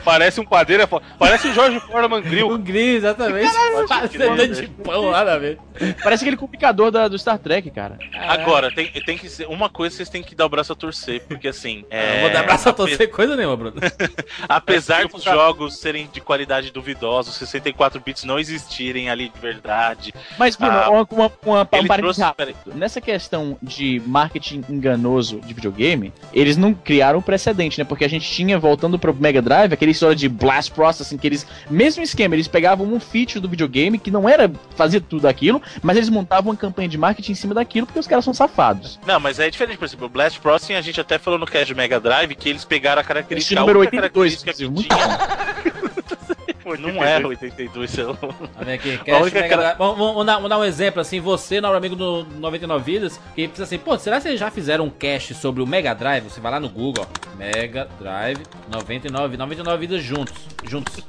[0.10, 1.06] Parece um padeiro, é foda.
[1.18, 2.50] Parece o Jorge Foreman Grill.
[2.50, 3.52] O gris, exatamente.
[3.88, 5.60] Fazedor de pão, nada a ver.
[6.04, 7.98] Parece aquele complicador da, do Star Trek, cara.
[8.28, 9.46] Agora, tem, tem que ser.
[9.48, 11.86] Uma coisa vocês têm que dar o braço a torcer, porque assim.
[11.92, 13.76] Eu É, não vou dar braço a ape- torcer coisa nenhuma, Bruno.
[14.48, 20.14] Apesar dos jogos serem de qualidade duvidosa, os 64 bits não existirem ali de verdade.
[20.38, 22.56] Mas, Bruno, Ah, uma, uma, uma, um trouxe- rápido.
[22.74, 27.86] Nessa questão de marketing enganoso de videogame, eles não criaram um precedente, né?
[27.86, 31.46] Porque a gente tinha, voltando pro Mega Drive, aquela história de Blast Processing, que eles,
[31.70, 35.98] mesmo esquema, eles pegavam um feature do videogame que não era fazer tudo aquilo, mas
[35.98, 39.00] eles montavam uma campanha de marketing em cima daquilo porque os caras são safados.
[39.06, 41.74] Não, mas é diferente, por exemplo, o Blast Processing a gente até falou no cast
[41.74, 43.60] do Mega Drive que eles pegaram a Esse característica.
[43.60, 45.80] a número única 82, característica que tinha.
[46.78, 46.88] bom.
[46.94, 48.14] Não é 82, sei lá.
[48.22, 48.90] Vamos ver aqui.
[48.90, 49.78] Única Mega cara- Drive.
[49.78, 51.20] Vamos, vamos dar, vamos dar um exemplo assim.
[51.20, 54.86] Você, nobre amigo do 99 Vidas, que pensa assim, pô, será que vocês já fizeram
[54.86, 56.24] um cast sobre o Mega Drive?
[56.30, 57.38] Você vai lá no Google, ó.
[57.38, 60.34] Mega Drive 99, 99 Vidas juntos.
[60.64, 61.04] Juntos.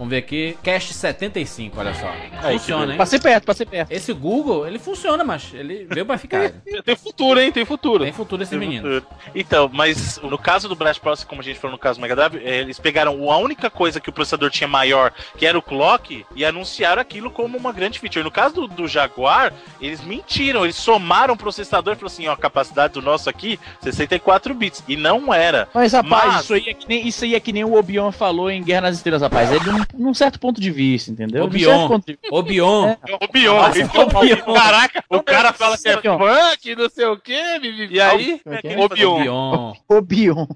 [0.00, 0.56] Vamos ver aqui.
[0.62, 2.10] Cast 75, olha só.
[2.42, 2.96] Aí, Funciona, hein?
[2.96, 3.92] Passei perto, passei perto.
[3.92, 6.50] Esse Google, ele funciona, mas ele veio pra ficar.
[6.86, 7.52] Tem futuro, hein?
[7.52, 8.02] Tem futuro.
[8.02, 9.02] Tem futuro esse menino.
[9.34, 12.16] Então, mas no caso do Blast Processing, como a gente falou no caso do Mega
[12.16, 15.60] Drive, eh, eles pegaram a única coisa que o processador tinha maior, que era o
[15.60, 18.24] clock, e anunciaram aquilo como uma grande feature.
[18.24, 22.32] No caso do, do Jaguar, eles mentiram, eles somaram o processador e falaram assim, ó,
[22.32, 25.68] a capacidade do nosso aqui, 64 bits, e não era.
[25.74, 28.10] Mas, rapaz, Mas- Isso, aí é que nem, isso aí é que nem o Obion
[28.10, 29.50] falou em Guerra nas Estrelas, rapaz.
[29.50, 31.46] De um, num certo ponto de vista, entendeu?
[31.48, 31.70] De um Obion.
[31.78, 32.34] certo ponto de vista.
[32.34, 32.96] Ô, Bion.
[33.20, 33.54] O Bion.
[33.54, 34.54] Nossa, o Bion.
[34.54, 36.18] Caraca, o cara fala que é Bion.
[36.18, 37.58] funk, não sei o quê.
[37.60, 37.88] bibi.
[37.94, 38.40] E aí?
[38.42, 38.78] Como é que é?
[38.78, 39.22] O Bion.
[39.22, 39.72] Bion.
[39.88, 40.46] Obion.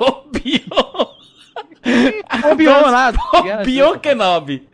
[0.00, 1.14] Ô, Bion.
[2.52, 3.12] Obion lá.
[3.32, 4.66] Ô, Bion Kenobi.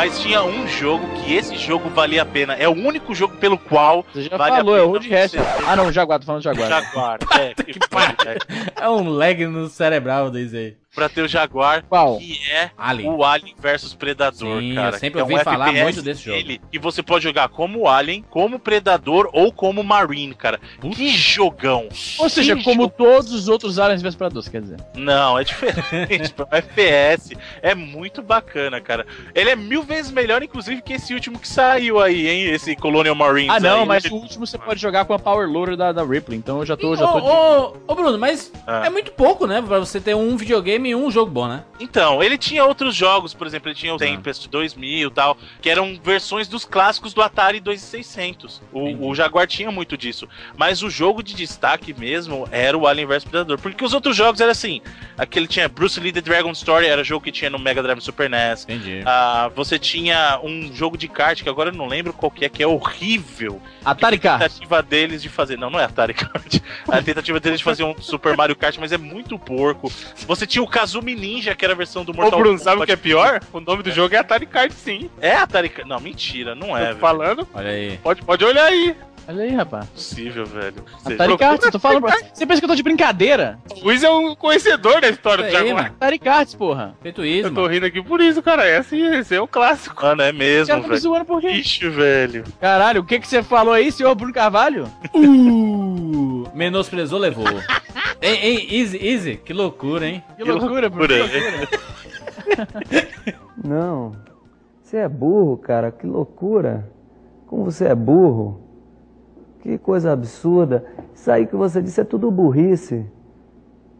[0.00, 2.54] Mas tinha um jogo que esse jogo valia a pena.
[2.54, 5.06] É o único jogo pelo qual Você já Vale a falou, é o pena Road
[5.10, 5.32] Rash.
[5.66, 6.70] Ah, não, o Jaguar, tô falando do Jaguar.
[6.70, 7.18] Jaguar.
[7.38, 8.82] É, que pariu, é.
[8.82, 10.76] É um lag no cerebral desse aí.
[10.94, 12.18] Pra ter o Jaguar, Qual?
[12.18, 13.10] que é Alien.
[13.10, 14.96] o Alien versus Predador, Sim, cara.
[14.96, 16.36] eu sempre que é um ouvi falar FPS muito desse jogo.
[16.36, 20.58] dele, E você pode jogar como Alien, como Predador ou como Marine, cara.
[20.94, 21.88] Que jogão.
[22.18, 24.78] Ou seja, Que como jogo- todos os outros Aliens vs Predadores, quer dizer.
[24.94, 26.34] Não, é diferente.
[26.40, 27.36] um FPS.
[27.62, 29.06] É muito bacana, cara.
[29.34, 32.44] Ele é mil vezes melhor, inclusive, que esse último que saiu aí, hein?
[32.46, 33.50] Esse Colonial Marines.
[33.54, 33.86] Ah, não, aí.
[33.86, 36.66] mas o último você pode jogar com a Power Loader da, da Ripley, então eu
[36.66, 36.96] já tô.
[36.96, 38.86] Já tô de- Ô, ô, ô, Bruno, mas Ah.
[38.86, 39.62] é muito pouco, né?
[39.62, 41.64] Pra você ter um videogame e um jogo bom, né?
[41.78, 43.98] Então, ele tinha outros jogos, por exemplo, ele tinha o Ah.
[43.98, 48.62] Tempest 2000 e tal, que eram versões dos clássicos do Atari 2600.
[48.72, 49.02] Entendi.
[49.02, 50.28] O, o Jaguar tinha muito disso.
[50.56, 53.58] Mas o jogo de destaque mesmo era o Alien vs Predador.
[53.58, 54.80] Porque os outros jogos eram assim:
[55.16, 58.28] aquele tinha Bruce Lee The Dragon Story, era jogo que tinha no Mega Drive Super
[58.28, 58.64] NES.
[58.64, 59.02] Entendi.
[59.06, 62.48] Ah, você tinha um jogo de kart que agora eu não lembro qual que é,
[62.48, 63.60] que é horrível.
[63.84, 64.40] Atari A Kart.
[64.42, 65.56] tentativa deles de fazer.
[65.58, 66.60] Não, não é Atari Kart.
[66.88, 69.90] A tentativa deles de fazer um Super Mario Kart, mas é muito porco.
[70.26, 72.86] Você tinha o Kazumi Ninja, que era a versão do Ô, Mortal Bruno, sabe o
[72.86, 73.02] que é Kombat.
[73.02, 73.40] pior?
[73.52, 75.10] O nome do jogo é Atari Kart, sim.
[75.20, 75.86] É Atari Kart.
[75.88, 76.98] Não, mentira, não é, Tô velho.
[76.98, 77.48] falando.
[77.52, 77.98] Olha aí.
[78.02, 78.94] Pode, pode olhar aí.
[79.28, 79.84] Olha aí, rapaz.
[79.84, 80.82] Impossível, velho.
[81.04, 82.02] Você- Atari Kart, eu tô falando.
[82.02, 83.58] pra- Você pensa que eu tô de brincadeira?
[83.80, 85.86] O Luiz é um conhecedor da história do Jaguar.
[85.86, 86.96] Atari Kart, porra.
[87.02, 88.64] Feito isso, Eu tô rindo aqui por isso, cara.
[88.66, 90.02] É assim, esse é o clássico.
[90.04, 91.50] Mano, é mesmo, caras tá me zoando por quê?
[91.50, 92.44] Ixi, velho.
[92.60, 94.90] Caralho, o que que você falou aí, senhor Bruno Carvalho?
[95.14, 97.44] Uh, menosprezou, levou.
[98.22, 100.22] Ei, ei, Easy, Easy, que loucura, hein?
[100.36, 100.90] Que loucura.
[100.90, 101.16] Que loucura.
[103.64, 104.12] Não.
[104.82, 105.90] Você é burro, cara.
[105.90, 106.90] Que loucura.
[107.46, 108.60] Como você é burro.
[109.62, 110.84] Que coisa absurda.
[111.14, 113.06] Isso aí que você disse é tudo burrice.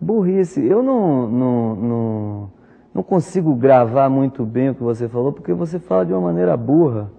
[0.01, 0.65] Burrice.
[0.65, 2.53] Eu não, não, não,
[2.95, 6.57] não consigo gravar muito bem o que você falou, porque você fala de uma maneira
[6.57, 7.11] burra.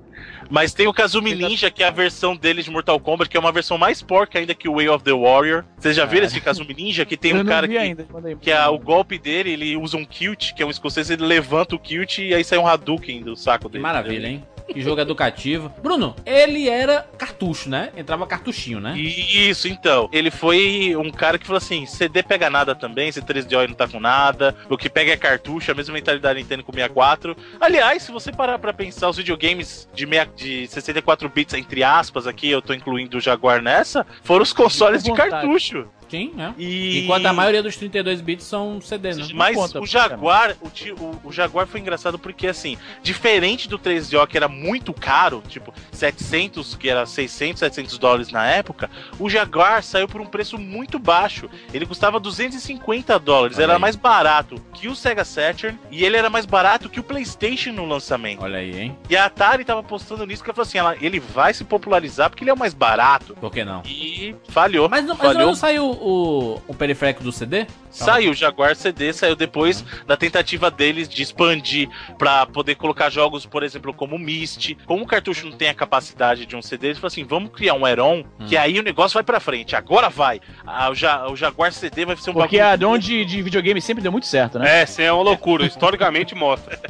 [0.49, 3.39] Mas tem o Kazumi Ninja, que é a versão dele de Mortal Kombat, que é
[3.39, 5.63] uma versão mais porca ainda que o Way of the Warrior.
[5.77, 7.05] Vocês já viram esse Kazumi Ninja?
[7.05, 8.05] Que tem Eu um cara que, ainda.
[8.39, 11.75] Que é o golpe dele, ele usa um kilt, que é um escocês, ele levanta
[11.75, 13.81] o kilt e aí sai um Hadouken do saco Que dele.
[13.83, 14.45] maravilha, hein?
[14.71, 15.69] Que jogo educativo.
[15.83, 17.89] Bruno, ele era cartucho, né?
[17.97, 18.97] Entrava cartuchinho, né?
[18.97, 20.07] Isso, então.
[20.13, 23.85] Ele foi um cara que falou assim: CD pega nada também, esse 3DO não tá
[23.85, 24.55] com nada.
[24.69, 27.35] O que pega é cartucho, a mesma mentalidade da Nintendo com 64.
[27.59, 32.27] Aliás, se você parar pra pensar, os videogames de, meia, de 64 bits, entre aspas,
[32.27, 35.87] aqui, eu tô incluindo o Jaguar nessa, foram os consoles de cartucho.
[36.11, 36.53] Sim, né?
[36.57, 36.99] E...
[36.99, 39.25] Enquanto a maioria dos 32 bits são CD, né?
[39.33, 40.67] Mas conta, o Jaguar, o,
[41.03, 45.73] o- o Jaguar foi engraçado porque, assim, diferente do 3DO, que era muito caro, tipo
[45.93, 50.99] 700, que era 600, 700 dólares na época, o Jaguar saiu por um preço muito
[50.99, 51.49] baixo.
[51.73, 53.79] Ele custava 250 dólares, Olha era aí.
[53.79, 57.85] mais barato que o Sega Saturn e ele era mais barato que o PlayStation no
[57.85, 58.41] lançamento.
[58.43, 58.97] Olha aí, hein?
[59.09, 62.29] E a Atari tava postando nisso que ela falou assim: ela, ele vai se popularizar
[62.29, 63.33] porque ele é o mais barato.
[63.35, 63.81] Por que não?
[63.85, 64.89] E falhou.
[64.89, 65.47] Mas não, mas falhou.
[65.47, 67.67] não saiu o, o periférico do CD?
[67.89, 73.45] Saiu o Jaguar CD, saiu depois da tentativa deles de expandir pra poder colocar jogos,
[73.45, 74.75] por exemplo, como Myst.
[74.85, 77.73] Como o cartucho não tem a capacidade de um CD, eles falaram assim: vamos criar
[77.75, 79.75] um Heron, que aí o negócio vai pra frente.
[79.75, 80.39] Agora vai.
[80.65, 84.01] Ah, o, Ja- o Jaguar CD vai ser um Porque a de, de videogame sempre
[84.01, 84.81] deu muito certo, né?
[84.81, 85.65] É, sim, é uma loucura.
[85.65, 86.79] Historicamente mostra.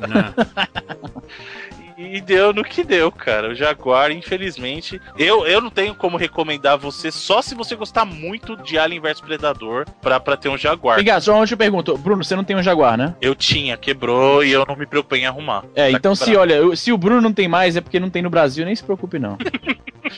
[2.02, 3.50] E deu no que deu, cara.
[3.50, 4.98] O Jaguar, infelizmente.
[5.18, 9.20] Eu, eu não tenho como recomendar você só se você gostar muito de Alien vs
[9.20, 11.04] Predador pra, pra ter um Jaguar.
[11.04, 11.92] Cá, só uma última pergunta.
[11.94, 13.14] Bruno, você não tem um Jaguar, né?
[13.20, 15.64] Eu tinha, quebrou e eu não me preocupei em arrumar.
[15.74, 18.08] É, Tá então se, olha, eu- se o Bruno não tem mais, é porque não
[18.08, 19.36] tem no Brasil, nem se preocupe não.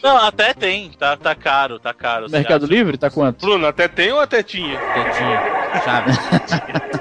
[0.03, 2.31] Não, até tem, tá, tá caro, tá caro.
[2.31, 2.73] Mercado acha?
[2.73, 3.45] Livre, tá quanto?
[3.45, 4.79] Bruno, até tem ou até tinha?
[4.79, 5.43] Tetinha.
[5.85, 6.13] Chave.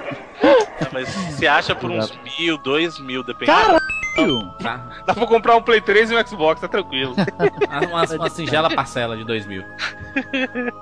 [0.91, 3.57] Mas você acha por uns mil, dois mil, dependendo.
[3.57, 3.79] Caralho!
[4.61, 5.03] Tá?
[5.05, 7.15] Dá pra comprar um Play 3 e um Xbox, tá tranquilo.
[7.89, 9.63] Uma, uma singela parcela de 2 mil.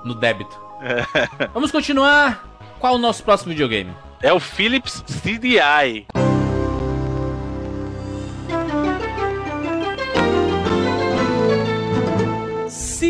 [0.04, 0.60] No débito.
[1.54, 2.44] Vamos continuar.
[2.78, 3.92] Qual o nosso próximo videogame?
[4.22, 6.06] É o Philips CDI.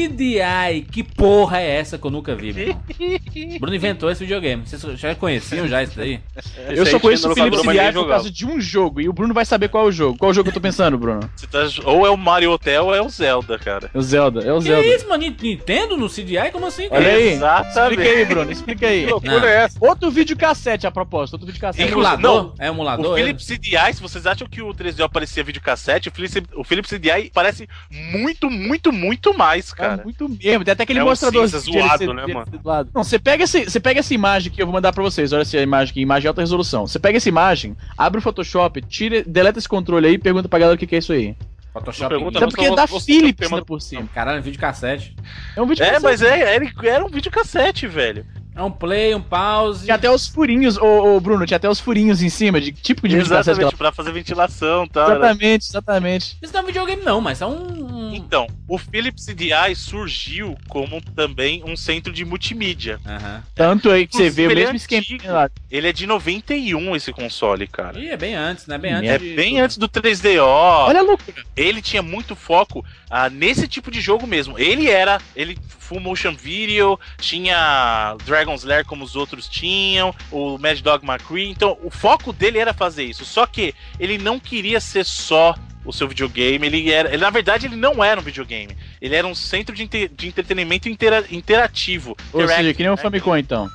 [0.08, 0.82] CDI.
[0.90, 2.76] Que porra é essa que eu nunca vi, meu?
[3.60, 4.66] Bruno inventou esse videogame.
[4.66, 6.20] Vocês já conheciam já isso daí?
[6.68, 9.44] Eu só conheço o Felipe CDI por causa de um jogo, e o Bruno vai
[9.44, 10.18] saber qual é o jogo.
[10.18, 11.28] Qual jogo eu tô pensando, Bruno?
[11.36, 13.90] Você tá, ou é o Mario Hotel ou é o Zelda, cara.
[13.92, 14.86] É o Zelda, é o Que Zelda.
[14.86, 15.24] isso, mano?
[15.40, 16.50] Nintendo no CDI?
[16.52, 16.88] Como assim?
[16.90, 18.00] Olha aí, Exatamente.
[18.00, 19.04] explica aí, Bruno, explica aí.
[19.04, 19.48] Que loucura Não.
[19.48, 19.78] é essa?
[19.80, 21.90] Outro vídeo cassete a propósito, outro vídeo cassete.
[21.90, 22.20] Emulador?
[22.20, 22.54] não.
[22.58, 23.12] É emulador?
[23.12, 23.20] O é?
[23.20, 27.30] Philips CDI, se vocês acham que o 3DO parecia videocassete, o Philips, o Philips CDI
[27.32, 30.04] parece muito, muito, muito mais, É cara.
[30.04, 32.46] muito mesmo, tem até aquele É um mostrador zoado, né, mano?
[32.46, 32.90] do lado.
[32.94, 35.42] Não, você pega, esse, você pega essa imagem que eu vou mandar pra vocês, olha
[35.42, 36.86] essa imagem aqui, imagem de alta resolução.
[36.86, 40.58] Você pega essa imagem, abre o Photoshop, tira, deleta esse controle aí e pergunta pra
[40.58, 41.36] galera o que, que é isso aí.
[41.72, 42.08] Photoshop.
[42.08, 44.08] Pergunta Até porque é da eu vou- Philips ainda do- por cima.
[44.12, 45.14] Caralho, videocassete.
[45.56, 46.02] É um vídeo É, cassete.
[46.04, 48.26] mas é, era, era um videocassete, velho.
[48.56, 49.84] É um play, um pause.
[49.84, 53.06] Tinha até os furinhos, ô, ô, Bruno, tinha até os furinhos em cima, de típico
[53.08, 53.50] de vídeo cassete.
[53.52, 55.04] Exatamente, pra fazer ventilação e tal.
[55.04, 55.14] Ela...
[55.14, 56.36] era- Exatamente, exatamente.
[56.42, 57.99] Isso não é um videogame, não, mas é um.
[58.16, 63.00] Então, o Philips CDI surgiu como também um centro de multimídia.
[63.06, 63.42] Aham.
[63.54, 65.32] Tanto aí que você vê o Ele é mesmo esquema antigo.
[65.32, 65.50] lá.
[65.70, 67.98] Ele é de 91 esse console, cara.
[67.98, 68.78] Ih, é bem antes, né?
[68.78, 69.10] Bem antes.
[69.10, 70.42] É de bem antes do 3DO.
[70.42, 71.44] Olha a loucura.
[71.56, 74.58] Ele tinha muito foco ah, nesse tipo de jogo mesmo.
[74.58, 75.58] Ele era, ele
[75.90, 81.50] full motion video, tinha Dragon's Lair como os outros tinham, o Mad Dog McCree.
[81.50, 83.24] Então, o foco dele era fazer isso.
[83.24, 86.66] Só que ele não queria ser só o seu videogame.
[86.66, 88.76] Ele era, ele, na verdade, ele não era um videogame.
[89.00, 92.16] Ele era um centro de, inte- de entretenimento intera- interativo.
[92.32, 93.02] Ou seja, que nem um né?
[93.02, 93.68] Famicom então.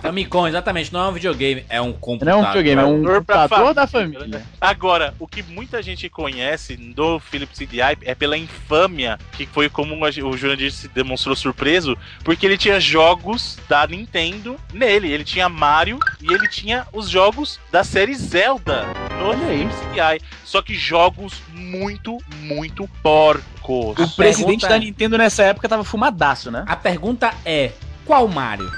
[0.00, 0.92] Famicom, exatamente.
[0.92, 2.40] Não é um videogame, é um computador.
[2.40, 4.42] Não é um videogame, é um computador da família, família.
[4.60, 9.94] Agora, o que muita gente conhece do Philips CDI é pela infâmia, que foi como
[10.04, 15.10] o Jurandir se demonstrou surpreso, porque ele tinha jogos da Nintendo nele.
[15.12, 18.86] Ele tinha Mario e ele tinha os jogos da série Zelda
[19.18, 19.58] no Olha aí.
[19.58, 20.20] Philips CDI.
[20.44, 23.98] Só que jogos muito, muito porcos.
[23.98, 26.64] O presidente pergunta da é- Nintendo nessa época tava fumadaço, né?
[26.66, 27.72] A pergunta é:
[28.04, 28.70] qual Mario?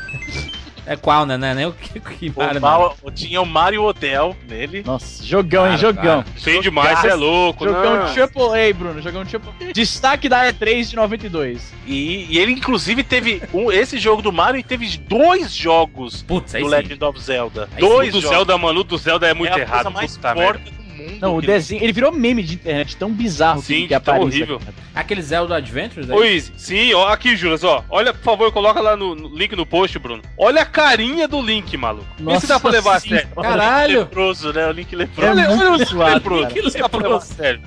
[0.88, 1.36] É qual, né?
[1.36, 4.84] Não é nem o que, que O Mario, Mal- tinha o Mario Hotel nele.
[4.86, 5.76] Nossa, jogão, hein?
[5.76, 6.24] Claro, Jogão.
[6.36, 8.12] Sem demais, você é louco, Jogão não.
[8.14, 9.02] Triple A, Bruno.
[9.02, 9.72] Jogão Triple A.
[9.72, 11.74] Destaque da E3 de 92.
[11.84, 16.52] E, e ele, inclusive, teve um, esse jogo do Mario e teve dois jogos Putz,
[16.52, 16.64] do sim.
[16.68, 17.68] Legend of Zelda.
[17.74, 18.36] Aí dois O do jogos.
[18.36, 19.82] Zelda, mano, o do Zelda é muito é a errado.
[19.86, 20.52] coisa mais puta merda.
[20.60, 21.18] porca do mundo.
[21.20, 21.82] Não, o que- desenho.
[21.82, 24.60] Ele virou meme de internet, tão bizarro Sim, que, que tão horrível.
[24.94, 26.16] Aquele Zelda Adventures aí?
[26.16, 27.84] Ô, Izzy, sim, ó, aqui, Juras, ó.
[27.90, 30.22] Olha, por favor, coloca lá no, no link no post, Bruno.
[30.38, 32.06] Olha a carinha do Link, maluco.
[32.18, 33.28] Vê se dá pra levar a sério.
[33.40, 34.00] Caralho!
[34.00, 34.66] Leproso, né?
[34.66, 35.28] O Link leproso.
[35.28, 36.42] É Olha, olha o zoado, leproso.
[36.48, 36.62] cara.
[36.62, 37.60] Vê se dá pra levar a sério.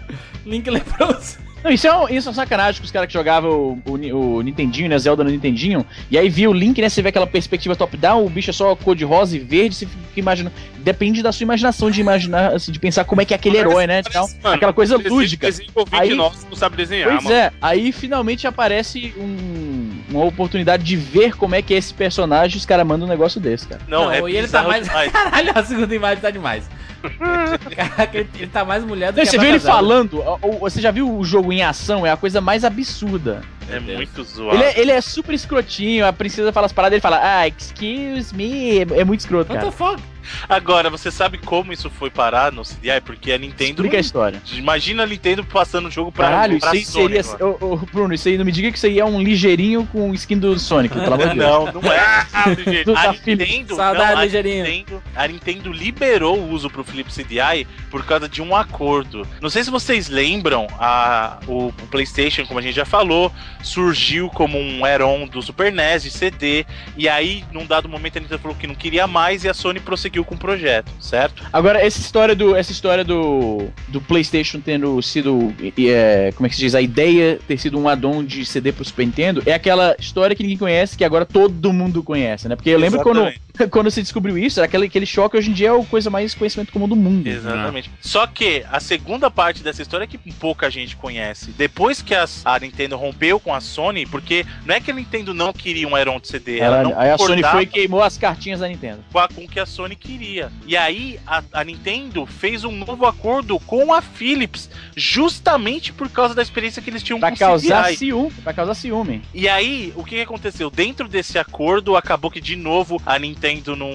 [0.46, 1.38] Link leproso.
[1.62, 4.36] Não, isso é, um, isso é um sacanagem com os caras que jogavam o, o,
[4.38, 4.98] o Nintendinho, né?
[4.98, 5.86] Zelda no Nintendinho.
[6.10, 6.88] E aí via o Link, né?
[6.88, 9.86] Você vê aquela perspectiva top-down, o bicho é só cor de rosa e verde, você
[9.86, 10.56] fica imaginando.
[10.84, 13.86] Depende da sua imaginação de imaginar, assim, de pensar como é que é aquele herói,
[13.86, 14.00] né?
[14.00, 14.30] e tal.
[14.42, 15.48] Mano, Aquela coisa lúdica.
[15.92, 17.36] Aí- que nós não sabe desenhar, Pois mano.
[17.36, 22.56] é, aí finalmente aparece um- uma oportunidade de ver como é que é esse personagem
[22.56, 23.82] e os caras mandam um negócio desse, cara.
[23.88, 24.86] Não, é e ele tá mais.
[24.88, 25.12] demais.
[25.14, 26.70] Caralho, a segunda imagem tá demais.
[27.76, 30.22] Caraca, ele, ele tá mais mulher do Não, que você viu ele falando,
[30.60, 32.06] você já viu o jogo em ação?
[32.06, 33.42] É a coisa mais absurda.
[33.72, 33.98] É Deus.
[33.98, 34.56] muito zoado.
[34.58, 38.36] Ele é, ele é super escrotinho, a princesa fala as paradas, ele fala, ah, excuse
[38.36, 39.72] me, é, é muito escroto, What cara.
[39.72, 40.04] the fuck?
[40.48, 43.02] Agora, você sabe como isso foi parar no CDI?
[43.04, 43.72] Porque a Nintendo.
[43.72, 44.42] Explica a história.
[44.54, 47.46] Imagina a Nintendo passando o jogo pra, Caralho, isso pra aí Sony seria.
[47.46, 50.14] Ô, ô, Bruno, isso aí não me diga que isso aí é um ligeirinho com
[50.14, 51.74] skin do Sonic, pelo amor de Deus.
[51.74, 52.28] Não, não é.
[52.86, 53.48] Do- A da Philips.
[53.50, 54.64] Nintendo, Saudade, não, a, ligeirinho.
[54.66, 59.28] Nintendo, a Nintendo liberou o uso pro Philips CDI por causa de um acordo.
[59.42, 63.32] Não sei se vocês lembram, a, o, o PlayStation, como a gente já falou,
[63.62, 66.66] surgiu como um add-on do Super NES de CD.
[66.98, 69.80] E aí, num dado momento, a Nintendo falou que não queria mais e a Sony
[69.80, 71.44] prosseguiu com o projeto, certo?
[71.52, 76.50] Agora, essa história do, essa história do, do PlayStation tendo sido, e, é, como é
[76.50, 79.54] que se diz, a ideia ter sido um add-on de CD pro Super Nintendo, é
[79.54, 82.56] aquela história que ninguém conhece, que agora todo mundo conhece, né?
[82.56, 83.40] Porque eu lembro Exatamente.
[83.40, 83.49] quando
[83.92, 86.72] se descobriu isso, era aquele, aquele choque, hoje em dia é a coisa mais conhecimento
[86.72, 87.28] comum do mundo.
[87.28, 87.90] Exatamente.
[88.02, 91.52] Só que a segunda parte dessa história é que pouca gente conhece.
[91.52, 95.34] Depois que as- a Nintendo rompeu com a Sony, porque não é que a Nintendo
[95.34, 98.02] não queria um Aeron de CD, ela, Ela- não aí a Sony foi e queimou
[98.02, 99.04] as cartinhas da Nintendo.
[99.12, 100.52] com a- com o que a Sony queria.
[100.66, 106.34] E aí a, a Nintendo fez um novo acordo com a Philips, justamente por causa
[106.34, 107.98] da experiência que eles tinham Pra com o causar CDI.
[107.98, 109.22] ciúme, pra causar ciúme.
[109.34, 110.70] E aí, o que que aconteceu?
[110.70, 113.90] Dentro desse acordo, acabou que de novo a Nintendo não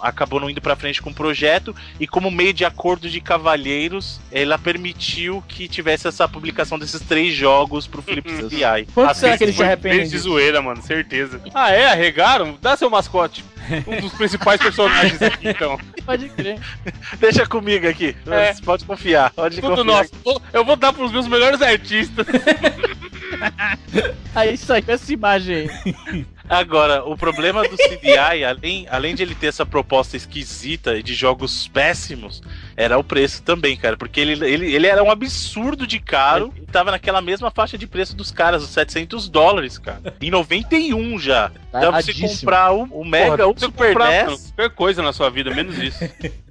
[0.00, 4.20] acabou não indo pra frente com o projeto e como meio de acordo de cavalheiros,
[4.30, 8.86] ela permitiu que tivesse essa publicação desses três jogos pro Philips CDI.
[8.94, 11.40] Quanto Assim, será que eles se arrependem bem de zoeira, mano, certeza.
[11.54, 11.86] Ah, é?
[11.86, 12.56] Arregaram?
[12.60, 13.44] Dá seu mascote.
[13.86, 15.78] Um dos principais personagens aqui, então.
[16.04, 16.58] Pode crer.
[17.20, 18.16] Deixa comigo aqui.
[18.26, 18.54] É.
[18.64, 19.30] Pode confiar.
[19.32, 19.84] Pode Tudo confiar.
[19.84, 20.42] nosso.
[20.52, 22.26] Eu vou dar pros meus melhores artistas.
[24.34, 26.26] Aí isso aí, essa imagem aí.
[26.48, 31.14] Agora, o problema do CDI, além, além de ele ter essa proposta esquisita e de
[31.14, 32.42] jogos péssimos,
[32.76, 33.96] era o preço também, cara.
[33.96, 37.86] Porque ele, ele, ele era um absurdo de caro e tava naquela mesma faixa de
[37.86, 40.14] preço dos caras, os 700 dólares, cara.
[40.20, 41.50] Em 91 já.
[41.70, 42.40] Tá Dá pra você erradíssimo.
[42.40, 44.52] comprar o, o Mega, Porra, o você Super comprar, NES.
[44.56, 45.98] Qualquer coisa na sua vida, menos isso.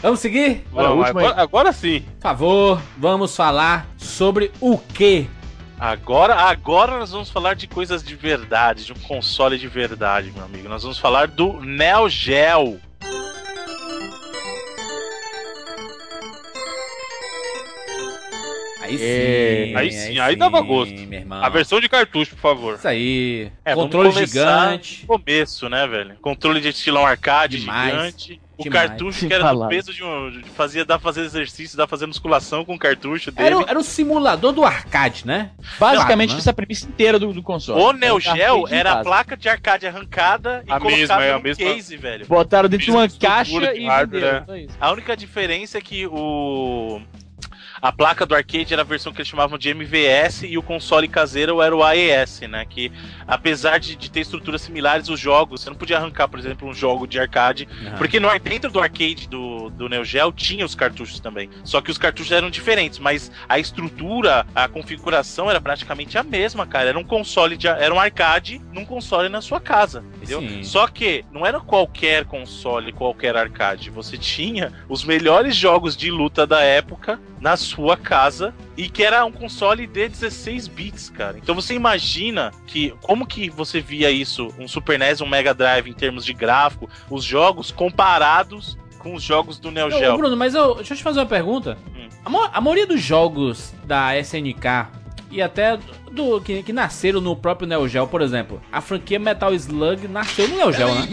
[0.00, 0.62] Vamos seguir?
[0.70, 2.00] Vamos, agora, agora sim.
[2.00, 5.26] Por favor, vamos falar sobre o quê?
[5.78, 10.44] Agora, agora nós vamos falar de coisas de verdade, de um console de verdade, meu
[10.44, 10.68] amigo.
[10.68, 12.80] Nós vamos falar do Neo Geo.
[18.80, 19.76] Aí É, sim.
[19.76, 20.92] aí sim, aí dava gosto.
[20.94, 21.42] Meu irmão.
[21.42, 22.74] A versão de cartucho, por favor.
[22.74, 23.50] Isso aí.
[23.64, 25.02] É, Controle gigante.
[25.02, 26.16] no Começo, né, velho?
[26.20, 27.92] Controle de estilão arcade Demais.
[27.94, 28.40] gigante.
[28.56, 28.88] O Demais.
[28.90, 30.30] cartucho que era do peso de um.
[30.30, 33.48] de Fazia, dá pra fazer exercício, dá pra fazer musculação com o cartucho dele.
[33.48, 35.50] Era, o- era o simulador do arcade, né?
[35.78, 36.38] Basicamente, Claro, né?
[36.38, 37.80] essa é a premissa inteira do, do console.
[37.82, 41.38] O Neo Geo era a placa de arcade arrancada e A colocada mesma, é a
[41.40, 42.26] mesma- case, velho.
[42.26, 44.38] Botaram dentro de uma caixa de e hardware, venderam.
[44.38, 44.44] é.
[44.46, 44.76] só isso.
[44.80, 47.00] A única diferença é que o.
[47.84, 51.06] A placa do arcade era a versão que eles chamavam de MVS e o console
[51.06, 52.64] caseiro era o AES, né?
[52.64, 52.90] Que
[53.28, 56.72] apesar de, de ter estruturas similares, os jogos, você não podia arrancar, por exemplo, um
[56.72, 57.68] jogo de arcade
[57.98, 61.50] Porque no, dentro do arcade do, do Neo Geo tinha os cartuchos também.
[61.62, 66.66] Só que os cartuchos eram diferentes, mas a estrutura, a configuração era praticamente a mesma,
[66.66, 66.88] cara.
[66.88, 70.40] Era um console, de, era um arcade num console na sua casa, entendeu?
[70.40, 70.64] Sim.
[70.64, 73.90] Só que não era qualquer console, qualquer arcade.
[73.90, 79.24] Você tinha os melhores jogos de luta da época na sua casa e que era
[79.24, 81.36] um console de 16 bits, cara.
[81.38, 85.88] Então você imagina que como que você via isso, um Super NES, um Mega Drive
[85.88, 90.16] em termos de gráfico, os jogos comparados com os jogos do Neo Ô, Geo.
[90.16, 91.76] Bruno, mas eu, deixa eu te fazer uma pergunta.
[91.94, 92.08] Hum.
[92.24, 94.86] A, ma- a maioria dos jogos da SNK
[95.30, 95.76] e até
[96.10, 98.62] do que, que nasceram no próprio Neo Geo, por exemplo.
[98.72, 101.08] A franquia Metal Slug nasceu no Neo Geo, né?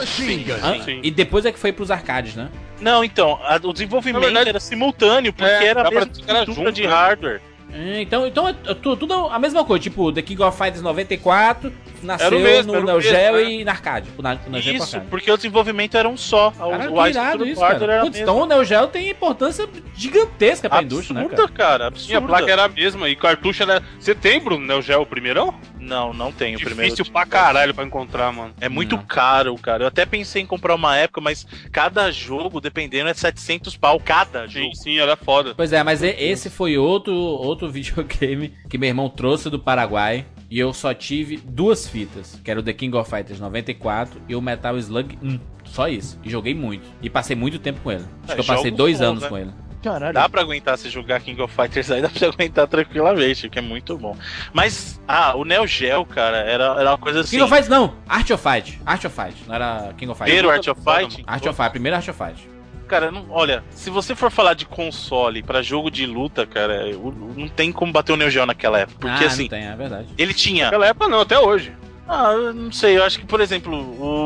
[0.62, 1.00] Ah, Sim.
[1.04, 2.50] E depois é que foi pros arcades, né?
[2.82, 6.82] Não, então, a- o desenvolvimento verdade- era simultâneo, porque É, era a mesma estrutura de
[6.84, 6.88] né?
[6.90, 7.42] hardware.
[7.74, 11.72] É, Então, então é tu- tudo a mesma coisa, tipo, The King of Fighters 94
[12.04, 13.44] nasceu Era o mesmo, no o Neo Geo né?
[13.44, 14.10] e na arcade.
[14.20, 15.06] Na, pro Isso, arcade.
[15.10, 16.50] porque o desenvolvimento era um só.
[16.50, 17.94] O, Caralho, o que a irado estrutura isso, cara.
[17.94, 21.80] era Putz, então o Neo Geo tem importância gigantesca pra indústria, né, absurda, cara?
[21.80, 22.18] cara, Sim, absurda.
[22.18, 23.10] a placa era a mesma.
[23.10, 23.82] E cartucho era.
[24.00, 25.54] Você tem, Bruno, Neo Geo primeirão?
[25.80, 26.92] Não, não tem o primeiro.
[26.94, 28.54] Difícil pra caralho pra encontrar, mano.
[28.62, 29.04] É muito Não.
[29.04, 29.84] caro, cara.
[29.84, 34.48] Eu até pensei em comprar uma época, mas cada jogo, dependendo, é 700 pau cada
[34.48, 34.66] jogo.
[34.68, 35.54] Sim, sim, era foda.
[35.56, 40.26] Pois é, mas esse foi outro, outro videogame que meu irmão trouxe do Paraguai.
[40.52, 44.36] E eu só tive duas fitas, que era o The King of Fighters 94 e
[44.36, 45.40] o Metal Slug 1.
[45.64, 46.20] Só isso.
[46.22, 46.86] E joguei muito.
[47.02, 48.04] E passei muito tempo com ele.
[48.24, 49.30] Acho É, que eu passei dois bons, anos né?
[49.30, 49.52] com ele.
[49.82, 50.14] Caralho.
[50.14, 53.62] Dá pra aguentar se jogar King of Fighters aí, dá pra aguentar tranquilamente, que é
[53.62, 54.16] muito bom.
[54.54, 57.32] Mas, ah, o Neo Geo, cara, era, era uma coisa assim.
[57.38, 58.80] King of Fighters não, Art of Fight.
[58.86, 60.38] Art of Fight, não era King of Fighters.
[60.38, 61.24] Primeiro Art of Fight.
[61.26, 62.51] Art of Fight, primeiro Art of Fight.
[62.92, 67.16] Cara, não- olha, se você for falar de console pra jogo de luta, cara, eu-
[67.38, 68.98] não tem como bater o Neo Geo naquela época.
[69.00, 70.08] Porque ah, assim, não tem, é verdade.
[70.18, 70.66] ele tinha.
[70.66, 71.72] Naquela época não, até hoje.
[72.06, 73.74] Ah, eu não sei, eu acho que, por exemplo,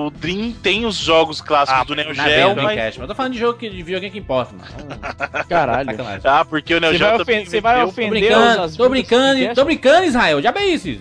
[0.07, 2.55] o Dream tem os jogos clássicos Ah, do Neo Geo, mas.
[2.55, 4.65] Dreamcast, mas eu tô falando de jogo que, de videogame que importa, mano.
[5.47, 5.89] Caralho.
[6.23, 8.75] Ah, porque o Neo Você Geo vai, também ofen- você vai vendeu- Tô ofender brincando,
[8.77, 10.41] tô brincando, tô brincando, Israel.
[10.41, 10.99] Já bem isso.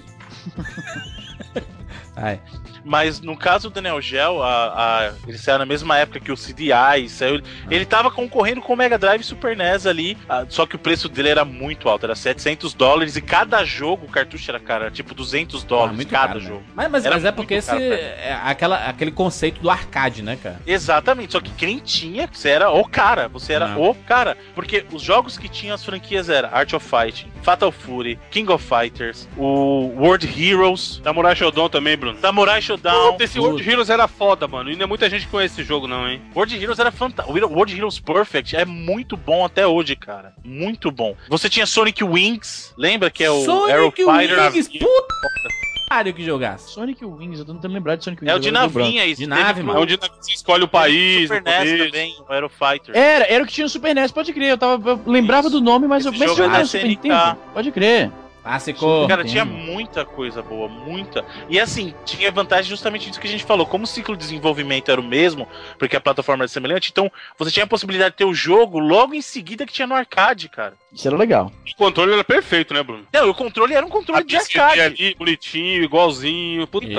[2.15, 2.39] Ai.
[2.85, 6.37] Mas no caso do Neo Geo, a, a, ele saiu na mesma época que o
[6.37, 10.67] CDI, saiu, ele tava concorrendo com o Mega Drive e Super NES ali, ah, só
[10.67, 14.51] que o preço dele era muito alto, era 700 dólares e cada jogo, o cartucho
[14.51, 16.47] era cara, tipo 200 Ah, dólares muito cada caro, né?
[16.47, 16.63] jogo.
[16.75, 20.61] Mas, mas, mas é porque esse, é aquela, aquele conceito do arcade, né, cara?
[20.67, 23.81] Exatamente, só que quem tinha, você era o cara, você era Não.
[23.91, 28.19] o cara, porque os jogos que tinham as franquias era Art of Fighting, Fatal Fury,
[28.31, 32.19] King of Fighters, o World Heroes, Samurai Shodown também, Bruno.
[32.19, 34.71] Samurai Shodown, Puta, esse World Heroes era foda, mano.
[34.71, 36.23] E não é muita gente que conhece esse jogo, não, hein?
[36.35, 37.39] World Heroes era fantástico.
[37.39, 40.33] World Heroes Perfect é muito bom até hoje, cara.
[40.43, 41.15] Muito bom.
[41.29, 44.53] Você tinha Sonic Wings, lembra que é o Arrow Sonic Fighter?
[44.53, 45.34] Wings, puta
[45.95, 46.71] pariu que jogasse.
[46.73, 48.33] Sonic Wings, eu tô tentando lembrar de Sonic Wings.
[48.33, 49.21] É o de eu navinha isso.
[49.21, 52.49] De nave, pro- É onde você escolhe o país, Super o NES também, o Aero
[52.49, 52.97] Fighter.
[52.97, 54.51] Era, era o que tinha no Super NES, pode crer.
[54.51, 55.59] Eu, tava, eu lembrava Isso.
[55.59, 56.89] do nome, mas eu Esse mas jogo é Super.
[56.89, 57.37] Nintendo.
[57.53, 58.11] Pode crer.
[58.45, 59.09] Clássico.
[59.09, 59.31] Cara, Entendo.
[59.33, 61.25] tinha muita coisa boa, muita.
[61.49, 63.65] E assim, tinha vantagem justamente disso que a gente falou.
[63.67, 67.51] Como o ciclo de desenvolvimento era o mesmo, porque a plataforma era semelhante, então você
[67.51, 70.75] tinha a possibilidade de ter o jogo logo em seguida que tinha no arcade, cara.
[70.93, 71.51] Isso era legal.
[71.73, 73.05] O controle era perfeito, né, Bruno?
[73.13, 74.81] Não, o controle era um controle de PCB arcade.
[74.81, 76.67] ali, bonitinho, igualzinho.
[76.67, 76.95] Que-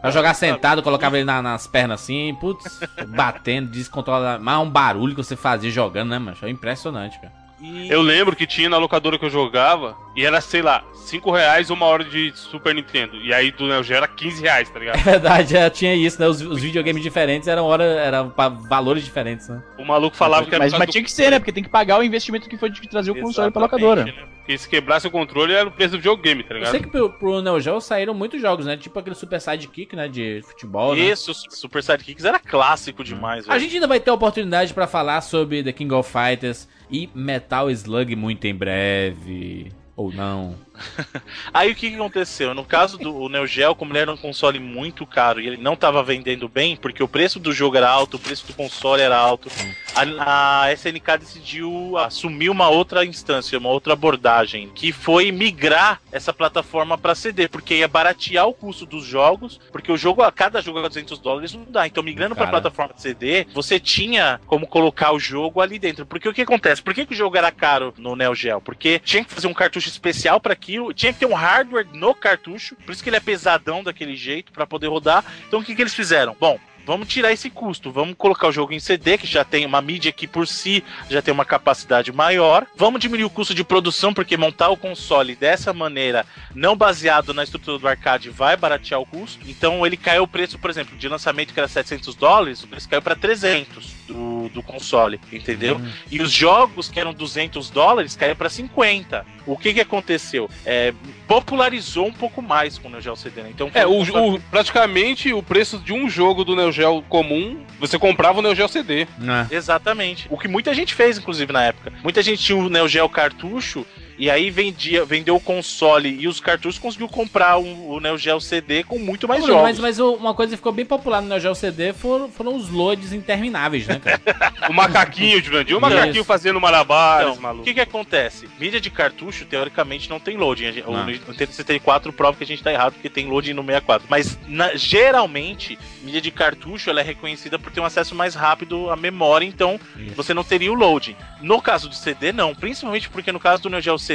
[0.00, 4.42] Pra jogar sentado, colocava ele na- nas pernas assim, putz, batendo, descontrolado.
[4.42, 6.36] Mas um barulho que você fazia jogando, né, mano?
[6.42, 7.39] É impressionante, cara.
[7.60, 11.30] E- Eu lembro que tinha na locadora que eu jogava e era, sei lá, 5
[11.30, 13.16] reais uma hora de Super Nintendo.
[13.16, 14.96] E aí do Neo Geo era 15 reais, tá ligado?
[15.00, 16.26] É verdade, já tinha isso, né?
[16.28, 19.62] Os, os videogames diferentes eram hora, eram pra valores diferentes, né?
[19.78, 21.38] O maluco falava que era Mas, mas causa tinha que ser, né?
[21.38, 24.04] Porque tem que pagar o investimento que foi de trazer o console pra locadora.
[24.04, 24.14] né?
[24.50, 26.70] Que se quebrasse o controle era o preço do videogame, tá Eu ligado?
[26.72, 28.76] sei que pro, pro Neo Geo saíram muitos jogos, né?
[28.76, 30.08] Tipo aquele Super Sidekick, né?
[30.08, 31.02] De futebol, né?
[31.02, 33.60] Isso, o Super Sidekicks era clássico demais, A velho.
[33.60, 37.70] gente ainda vai ter a oportunidade pra falar sobre The King of Fighters e Metal
[37.70, 39.70] Slug muito em breve.
[40.00, 40.56] Ou não.
[41.52, 42.54] Aí o que, que aconteceu?
[42.54, 45.74] No caso do Neo Geo, como ele era um console muito caro e ele não
[45.74, 49.16] estava vendendo bem, porque o preço do jogo era alto, o preço do console era
[49.16, 49.50] alto,
[49.94, 56.32] a, a SNK decidiu assumir uma outra instância, uma outra abordagem, que foi migrar essa
[56.32, 60.60] plataforma para CD, porque ia baratear o custo dos jogos, porque o jogo, a cada
[60.60, 61.86] jogo a 200 dólares não dá.
[61.86, 66.06] Então, migrando para a plataforma de CD, você tinha como colocar o jogo ali dentro.
[66.06, 66.82] Porque o que acontece?
[66.82, 68.60] Por que, que o jogo era caro no Neo Geo?
[68.60, 72.14] Porque tinha que fazer um cartucho especial para aquilo, tinha que ter um hardware no
[72.14, 75.24] cartucho, por isso que ele é pesadão daquele jeito para poder rodar.
[75.46, 76.36] Então o que, que eles fizeram?
[76.38, 79.80] Bom, vamos tirar esse custo, vamos colocar o jogo em CD, que já tem uma
[79.80, 82.66] mídia que por si já tem uma capacidade maior.
[82.76, 87.44] Vamos diminuir o custo de produção, porque montar o console dessa maneira, não baseado na
[87.44, 89.48] estrutura do arcade, vai baratear o custo.
[89.48, 92.88] Então ele caiu o preço, por exemplo, de lançamento que era 700 dólares, o preço
[92.88, 95.80] caiu para 300 do, do console, entendeu?
[96.10, 99.24] E os jogos que eram 200 dólares caíram para 50.
[99.46, 100.50] O que que aconteceu?
[100.66, 100.92] É,
[101.26, 103.50] popularizou um pouco mais com o Neo Geo CD, né?
[103.50, 107.64] Então É, o, console- o- praticamente o preço de um jogo do Neo Geo comum,
[107.78, 109.06] você comprava o Neo Geo CD.
[109.18, 109.46] Né?
[109.50, 110.26] Exatamente.
[110.30, 111.92] O que muita gente fez, inclusive, na época.
[112.02, 113.86] Muita gente tinha o Neo Geo cartucho
[114.20, 118.38] E aí vendia, vendeu o console e os cartuchos conseguiu comprar o, o Neo Geo
[118.38, 119.70] CD com muito mais Bruno, jogos.
[119.70, 122.54] mas, mas o- uma coisa que ficou bem popular no Neo Geo CD foram, foram
[122.54, 124.20] os loads intermináveis, né, cara?
[124.68, 125.74] O macaquinho, Jurandir.
[125.74, 125.88] O Isso.
[125.88, 127.64] macaquinho fazendo malabares, Então, o maluco.
[127.64, 128.46] que que acontece?
[128.60, 130.66] Mídia de cartucho, teoricamente, não tem loading.
[130.66, 131.06] A gente- O Não.
[131.06, 134.06] Nintendo 64 prova que a gente tá errado porque tem loading no 64.
[134.10, 138.90] Mas, na- geralmente, mídia de cartucho ela é reconhecida por ter um acesso mais rápido
[138.90, 140.14] à memória, então Isso.
[140.14, 141.16] você não teria o loading.
[141.40, 142.54] No caso do CD, não.
[142.54, 144.09] Principalmente porque no caso do Neo Geo CD,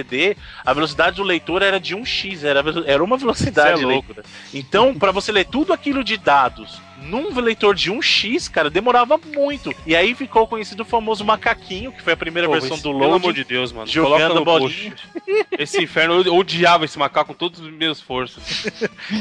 [0.65, 4.07] a velocidade do leitor era de 1x, era, era uma velocidade é de louco.
[4.07, 4.23] leitura.
[4.53, 9.73] Então, pra você ler tudo aquilo de dados num leitor de 1x, cara, demorava muito.
[9.85, 12.97] E aí ficou conhecido o famoso macaquinho, que foi a primeira Pô, versão esse- do
[12.97, 13.87] Pelo amor de Deus, mano.
[13.87, 14.93] jogando bolinha.
[15.57, 18.67] Esse inferno, eu odiava esse macaco com todas as minhas forças.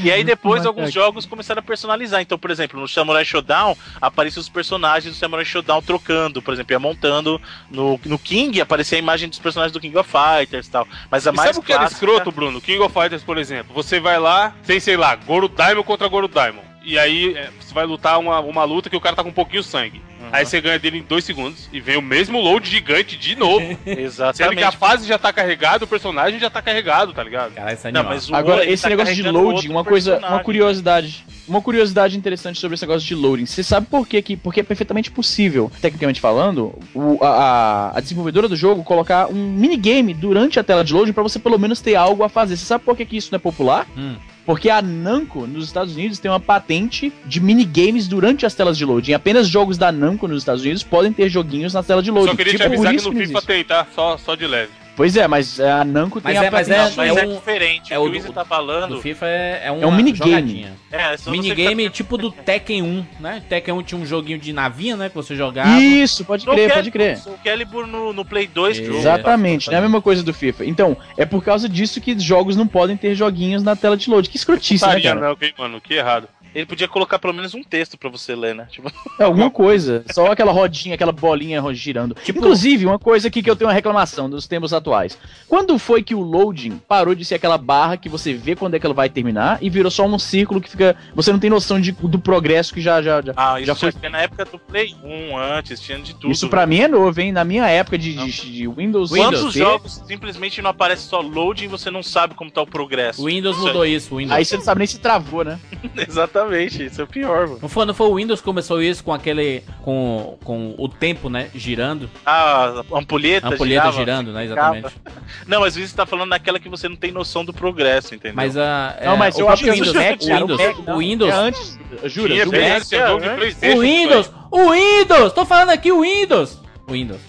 [0.02, 2.20] E aí depois alguns jogos começaram a personalizar.
[2.20, 6.40] Então, por exemplo, no Samurai Showdown apareciam os personagens do Samurai Showdown trocando.
[6.42, 7.40] Por exemplo, ia montando.
[7.70, 10.86] No, no King aparecia a imagem dos personagens do King of Fighters e tal.
[11.10, 12.60] Mas a E mais sabe o que era clássica- escroto, Bruno?
[12.60, 13.74] King of Fighters, por exemplo.
[13.74, 16.62] Você vai lá, tem, sei lá, Goro Daimon contra Goro Daimon.
[16.84, 19.32] E aí é, você vai lutar uma, uma luta que o cara tá com um
[19.32, 20.02] pouquinho de sangue.
[20.20, 20.28] Uhum.
[20.32, 23.60] Aí você ganha dele em dois segundos e vem o mesmo load gigante de novo.
[23.84, 24.76] Sendo que a Exatamente.
[24.76, 27.52] fase já tá carregada, o personagem já tá carregado, tá ligado?
[27.54, 28.14] Caralho, isso é Não, animal.
[28.16, 30.44] mas o Agora, esse tá negócio de outro uma coisa, uma personagem.
[30.44, 31.24] curiosidade.
[31.46, 33.44] Uma curiosidade interessante sobre esse negócio de loading.
[33.44, 34.22] Você sabe por quê?
[34.22, 39.34] que Porque é perfeitamente possível, tecnicamente falando, o- a, a- desenvolvedora do jogo colocar um
[39.52, 42.56] minigame durante a tela de loading pra você pelo menos ter algo a fazer.
[42.56, 43.86] Você sabe por que, que isso não é popular?
[43.96, 44.16] Hum.
[44.44, 48.84] Porque a Namco, nos Estados Unidos, tem uma patente de minigames durante as telas de
[48.84, 49.14] loading.
[49.14, 52.30] Apenas jogos da Namco nos Estados Unidos podem ter joguinhos na tela de loading.
[52.30, 53.86] Só queria te Tipo, por avisar que no FIFA tem, tá?
[53.94, 54.83] Só, só de leve.
[54.96, 57.92] Pois é, mas a Namco tem Mas a é- mas é- Mas é, um- diferente.
[57.92, 59.00] é o o que o do- Izzy tá Do falando.
[59.00, 60.66] FIFA é, é, uma É um minigame.
[60.92, 63.42] É, Minigame fica- tipo do Tekken 1, né?
[63.48, 65.08] Tekken 1 tinha um joguinho de navinha, né?
[65.08, 65.80] Que você jogava.
[65.80, 67.18] Isso, pode crer, pode crer.
[67.26, 68.86] O Calibur no, no Play 2 Exato.
[68.86, 68.98] jogo.
[69.00, 70.64] Exatamente, não é a mesma coisa do FIFA.
[70.64, 74.28] Então, é por causa disso que jogos não podem ter joguinhos na tela de load.
[74.28, 75.20] Que escrotice, né, cara?
[75.20, 76.28] não, que, mano, que errado.
[76.54, 78.66] Ele podia colocar pelo menos um texto pra você ler, né?
[78.70, 80.04] Tipo, É alguma coisa.
[80.12, 82.16] Só aquela rodinha, aquela bolinha girando.
[82.28, 85.18] Inclusive, uma coisa aqui que eu tenho uma reclamação dos tempos atuais.
[85.48, 88.78] Quando foi que o loading parou de ser aquela barra que você vê quando é
[88.78, 90.96] que ela vai terminar e virou só um círculo que fica.
[91.14, 93.02] Você não tem noção de- do progresso que já.
[93.02, 93.32] já, já.
[93.36, 96.30] ah, isso Já foi- na época do Play 1 antes, tinha de tudo.
[96.30, 97.32] Isso pra mim é novo, hein?
[97.32, 99.10] Na minha época de, de, de Windows.
[99.10, 102.66] Quantos XP, jogos simplesmente não aparece só loading e você não sabe como tá o
[102.66, 103.22] progresso?
[103.22, 104.36] O Windows mudou isso, Windows.
[104.36, 105.58] Aí você não sabe nem se travou, né?
[105.96, 107.58] Exatamente, isso é o pior, mano.
[107.62, 109.62] Não foi, não foi o Windows que começou isso com aquele.
[109.82, 111.50] com, com o tempo, né?
[111.54, 112.10] Girando.
[112.24, 113.96] Ah, a ampulheta, A ampulheta girava.
[113.96, 114.44] girando, né?
[114.44, 114.94] Exatamente.
[115.46, 118.36] Não, mas isso tá falando naquela que você não tem noção do progresso, entendeu?
[118.36, 118.96] Mas a.
[119.04, 120.98] Não, mas o eu acho que é Windows, o Mac, o Windows, o Mac, o.
[120.98, 121.78] Windows, É antes.
[122.04, 126.60] Jura, Tinha é, é, o Windows, o Windows, tô falando aqui o Windows.
[126.86, 127.20] O Windows.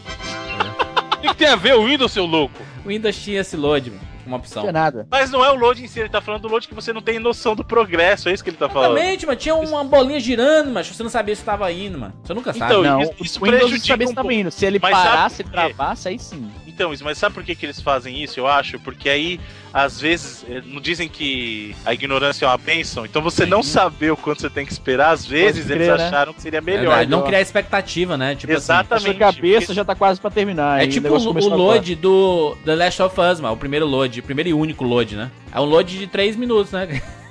[1.13, 2.61] O que, que tem a ver o Windows, seu louco?
[2.85, 4.63] O Windows tinha esse load, mano, uma opção.
[4.63, 5.07] Não tinha nada.
[5.09, 7.01] Mas não é o load em si, ele tá falando do load que você não
[7.01, 8.91] tem noção do progresso, é isso que ele tá falando.
[8.97, 9.37] Exatamente, mano.
[9.37, 12.13] Tinha uma bolinha girando, mas você não sabia se tava indo, mano.
[12.23, 12.71] Você nunca sabe.
[12.73, 14.39] Então, Não, isso- isso o Windows não prejudica sabia se um tava pouco.
[14.41, 14.51] indo.
[14.51, 16.49] Se ele Mas parasse, travasse, aí sim.
[16.75, 18.77] Então, isso, mas sabe por que, que eles fazem isso, eu acho?
[18.77, 19.39] Porque aí,
[19.73, 24.11] às vezes, eh, não dizem que a ignorância é uma bênção, então você não saber
[24.11, 26.07] o quanto você tem que esperar, às vezes crer, eles né?
[26.07, 26.81] acharam que seria melhor.
[26.81, 27.27] Verdade, não então.
[27.29, 28.35] criar expectativa, né?
[28.35, 28.73] Tipo assim.
[28.73, 29.05] A Exatamente.
[29.05, 30.83] sua cabeça porque- já tá quase pra terminar.
[30.83, 33.53] É tipo o, o load do The Last of Us, mano.
[33.53, 35.31] O primeiro load, o primeiro e único load, né?
[35.53, 37.01] É um load de 3 minutos, né?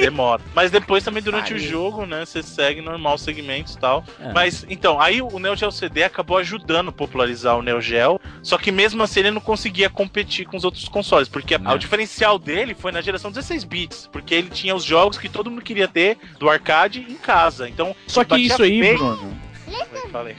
[0.00, 0.42] Demora.
[0.54, 1.58] Mas depois também durante Ai.
[1.58, 4.04] o jogo, né, você segue normal os segmentos e tal.
[4.20, 4.32] É.
[4.32, 8.58] Mas, então, aí o Neo Geo CD acabou ajudando a popularizar o Neo Geo, só
[8.58, 11.74] que mesmo assim ele não conseguia competir com os outros consoles, porque a- É.
[11.74, 15.50] o diferencial dele foi na geração 16 bits, porque ele tinha os jogos que todo
[15.50, 17.68] mundo queria ter do arcade em casa.
[17.68, 19.45] Então, Só que isso aí, bem- Bruno.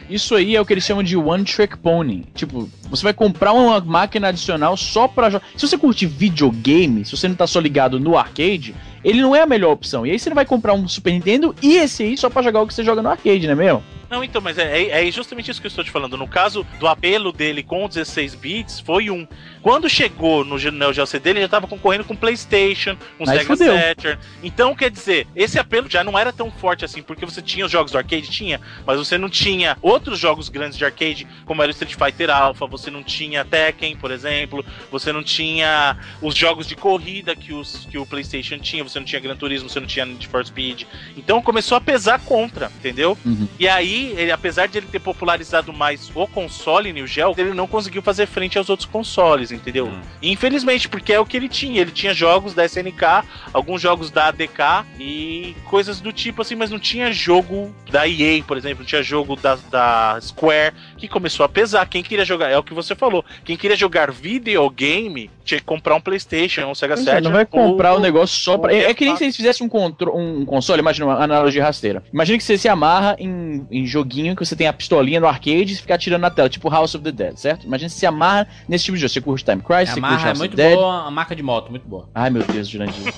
[0.10, 2.26] Isso aí é o que eles chamam de One Trick Pony.
[2.34, 5.46] Tipo, você vai comprar uma máquina adicional só pra jogar.
[5.56, 9.42] Se você curte videogame, se você não tá só ligado no arcade, ele não é
[9.42, 10.06] a melhor opção.
[10.06, 12.68] E aí você vai comprar um Super Nintendo e esse aí só pra jogar o
[12.68, 13.84] que você joga no arcade, não é mesmo?
[14.10, 16.16] Não, então, mas é, é- é justamente isso que eu estou te falando.
[16.16, 19.28] No caso do apelo dele com 16 bits, foi um.
[19.68, 23.48] Quando chegou no Neo Geo CD, ele já estava concorrendo com PlayStation, com Aí Sega
[23.48, 23.78] fudeu.
[23.78, 24.18] Saturn.
[24.42, 27.72] Então, quer dizer, esse apelo já não era tão forte assim, porque você tinha os
[27.74, 31.70] jogos do arcade, tinha, mas você não tinha outros jogos grandes de arcade, como era
[31.70, 36.66] o Street Fighter Alpha, você não tinha Tekken, por exemplo, você não tinha os jogos
[36.66, 39.88] de corrida que, os, que o PlayStation tinha, você não tinha Gran Turismo, você não
[39.88, 40.84] tinha Need for Speed.
[41.18, 43.18] Então começou a pesar contra, entendeu?
[43.26, 43.50] Uhum.
[43.60, 47.68] E aí, ele, apesar de ele ter popularizado mais o console New Geo, ele não
[47.68, 49.57] conseguiu fazer frente aos outros consoles.
[49.58, 49.88] Entendeu?
[49.88, 50.02] Hum.
[50.22, 51.82] Infelizmente, porque é o que ele tinha.
[51.82, 56.72] Ele tinha jogos da SNK, alguns jogos da ADK e coisas do tipo assim, mas
[56.72, 61.46] não tinha jogo da EA, por exemplo, não tinha jogo da, da Square, que começou
[61.46, 61.88] a pesar.
[61.88, 65.96] Quem queria jogar, é o que você falou, quem queria jogar videogame tinha que comprar
[65.96, 67.18] um PlayStation, um Sega Pois 7.
[67.18, 68.74] é, não vai comprar ou- o negócio só pra.
[68.74, 72.04] É, é que nem se eles fizessem um, contro- um console, imagina uma analogia rasteira.
[72.14, 75.74] Imagina que você se amarra em, em joguinho que você tem a pistolinha no arcade
[75.74, 77.66] e fica atirando na tela, tipo House of the Dead, certo?
[77.66, 79.10] Imagina que você se amarra nesse tipo de jogo.
[79.14, 80.76] Você curte Time Crisis, A você curte é House of muito the Dead.
[80.76, 82.10] boa, a marca de moto, muito boa.
[82.14, 83.14] Ai meu Deus, Jurandir.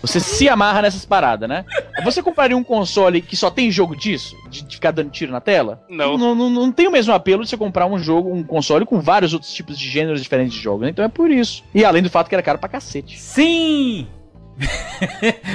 [0.00, 1.64] você se amarra nessas paradas, né?
[2.04, 4.36] Você compraria um console que só tem jogo disso?
[4.50, 5.82] De, de ficar dando tiro na tela?
[5.88, 6.18] Não.
[6.18, 9.00] Não, não, não tem o mesmo apelo de você comprar um jogo, um console com
[9.00, 10.82] vários outros tipos de gêneros diferentes de jogos.
[10.82, 10.90] né?
[10.90, 11.61] Então é por isso.
[11.74, 13.18] E além do fato que era caro pra cacete.
[13.18, 14.06] Sim!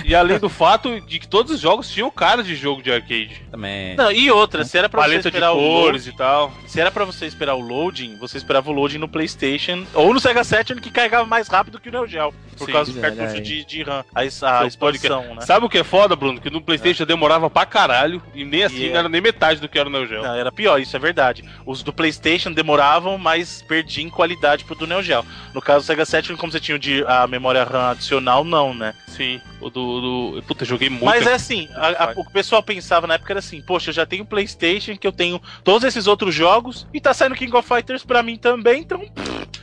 [0.05, 3.41] E além do fato de que todos os jogos tinham cara de jogo de arcade.
[3.51, 3.95] Também.
[3.95, 6.53] Não, e outra, se era pra você Paleta de esperar o cores loading, e tal.
[6.66, 10.20] se era pra você esperar o loading, você esperava o loading no PlayStation ou no
[10.20, 13.18] Sega Saturn que carregava mais rápido que o Neo Geo, por Sim, causa do verdade.
[13.34, 14.20] cartucho de, de RAM, a,
[14.62, 15.41] a expansão, né?
[15.41, 16.39] Sabe o que é foda, Bruno?
[16.39, 18.99] Que no Playstation demorava pra caralho e nem assim E não é.
[18.99, 20.24] era nem metade do que era o Neo Geo.
[20.24, 21.43] Não, era pior, isso é verdade.
[21.66, 25.26] Os do PlayStation demoravam, mas perdiam em qualidade pro do Neo Geo.
[25.53, 28.93] No caso do Sega Saturn, como você tinha de, a memória RAM adicional, não, né?
[29.08, 30.43] Sim, o do, do.
[30.43, 31.06] Puta, eu joguei muito.
[31.06, 33.89] Mas é assim, a- a- o que o pessoal pensava na época era assim, poxa,
[33.89, 37.56] eu já tenho PlayStation, que eu tenho todos esses outros jogos, e tá saindo King
[37.56, 39.04] of Fighters pra mim também, então.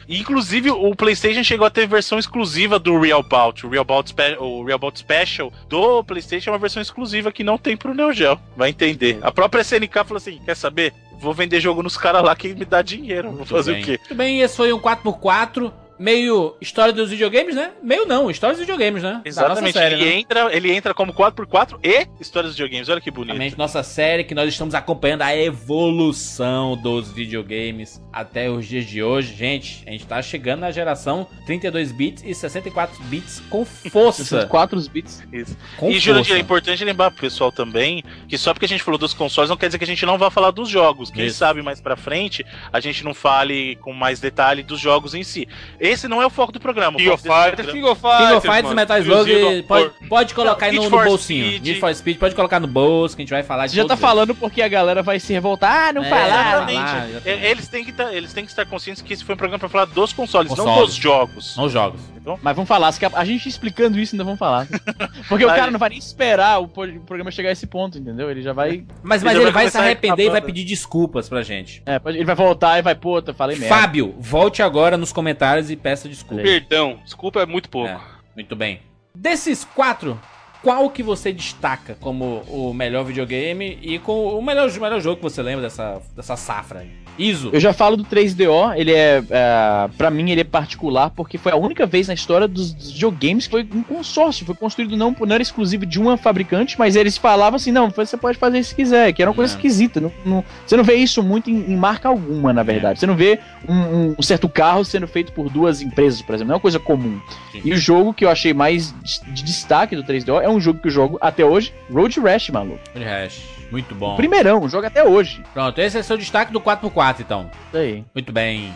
[0.09, 3.67] Inclusive, o PlayStation chegou a ter versão exclusiva do Real Bout.
[3.67, 7.43] O Real Bout, Spe- o Real Bout Special do PlayStation é uma versão exclusiva que
[7.45, 8.39] não tem pro Neo Geo.
[8.57, 9.19] Vai entender.
[9.23, 10.93] A própria SNK falou assim: quer saber?
[11.19, 13.31] Vou vender jogo nos caras lá que me dá dinheiro.
[13.31, 13.83] Vou fazer bem.
[13.83, 13.99] o quê?
[13.99, 17.73] Muito bem, esse foi um 4x4, meio história dos videogames, né?
[17.83, 19.21] Meio não, história dos videogames, né?
[19.25, 19.73] Exatamente.
[19.73, 20.15] série, ele, né?
[20.21, 22.89] entra, ele entra como 4x4 e histórias de videogames.
[22.89, 23.31] Olha que bonito.
[23.31, 29.03] Exatamente, nossa série que nós estamos acompanhando a evolução dos videogames até os dias de
[29.03, 29.35] hoje.
[29.35, 34.47] Gente, a gente tá chegando na geração 32 bits e 64 bits com força.
[34.47, 35.23] 4 bits.
[35.33, 35.57] Isso.
[35.77, 38.99] Com e, Jurandir, é importante lembrar pro pessoal também que só porque a gente falou
[38.99, 41.11] dos consoles não quer dizer que a gente não vai falar dos jogos.
[41.11, 41.39] Quem Isso.
[41.39, 45.49] sabe mais pra frente a gente não fale com mais detalhe dos jogos em si.
[45.85, 46.97] Esse não é o foco do programa.
[46.97, 48.75] King of Fighters, King of Fighters.
[48.75, 51.47] Metal Slug pode, pode colocar aí Não, no, no bolsinho.
[51.47, 51.63] Speed.
[51.63, 53.97] Need for Speed pode colocar no bolso que a gente vai falar de já tá
[53.97, 55.89] falando porque a galera vai se revoltar.
[55.89, 56.69] Ah, não É, falaram.
[56.71, 57.29] exatamente.
[57.29, 59.69] Eles têm, que tá- eles têm que estar conscientes que esse foi um programa pra
[59.69, 60.91] falar dos consoles, não Consoles.
[60.91, 61.57] dos jogos.
[61.57, 62.15] Não jogos.
[62.43, 64.67] Mas vamos falar, a, gente explicando isso ainda vamos falar.
[65.29, 68.31] Porque o cara não vai nem esperar o, programa chegar a esse ponto, entendeu?
[68.31, 68.85] Ele já vai.
[69.03, 71.83] Mas, Ele mas já ele vai vai se arrepender e vai pedir desculpas pra gente.
[71.85, 73.75] É, ele vai voltar e vai, pô, eu falei merda.
[73.75, 76.45] Fábio, volte agora nos comentários e peça desculpas.
[76.45, 77.89] Perdão, desculpa, é muito pouco.
[77.89, 78.01] É,
[78.35, 78.81] muito bem.
[79.15, 80.21] Desses quatro,
[80.65, 85.17] qual que você destaca como o melhor videogame e com o melhor, o melhor jogo
[85.17, 86.85] que você lembra dessa, dessa safra?
[87.17, 87.51] Iso.
[87.53, 89.89] Eu já falo do 3DO, ele é, é.
[89.97, 93.45] Pra mim, ele é particular porque foi a única vez na história dos, dos videogames
[93.47, 94.45] que foi um consórcio.
[94.45, 98.17] Foi construído não, não era exclusivo de uma fabricante, mas eles falavam assim: não, você
[98.17, 99.57] pode fazer se quiser, que era uma coisa É.
[99.57, 100.01] esquisita.
[100.01, 102.99] Não, não- você não vê isso muito em, em marca alguma, na verdade.
[102.99, 103.39] Você não vê
[103.69, 106.49] um, um certo carro sendo feito por duas empresas, por exemplo.
[106.49, 107.21] Não é uma coisa comum.
[107.53, 107.61] Sim.
[107.65, 110.81] E o jogo que eu achei mais de, de destaque do 3DO é um jogo
[110.81, 112.81] que eu jogo até hoje, Road Rash, maluco.
[112.95, 113.43] De hash.
[113.71, 114.17] Muito bom.
[114.17, 115.43] Primeirão, o jogo até hoje.
[115.53, 117.51] Pronto, esse é seu destaque do 4x4, então.
[117.69, 118.05] Isso aí.
[118.15, 118.73] Muito bem.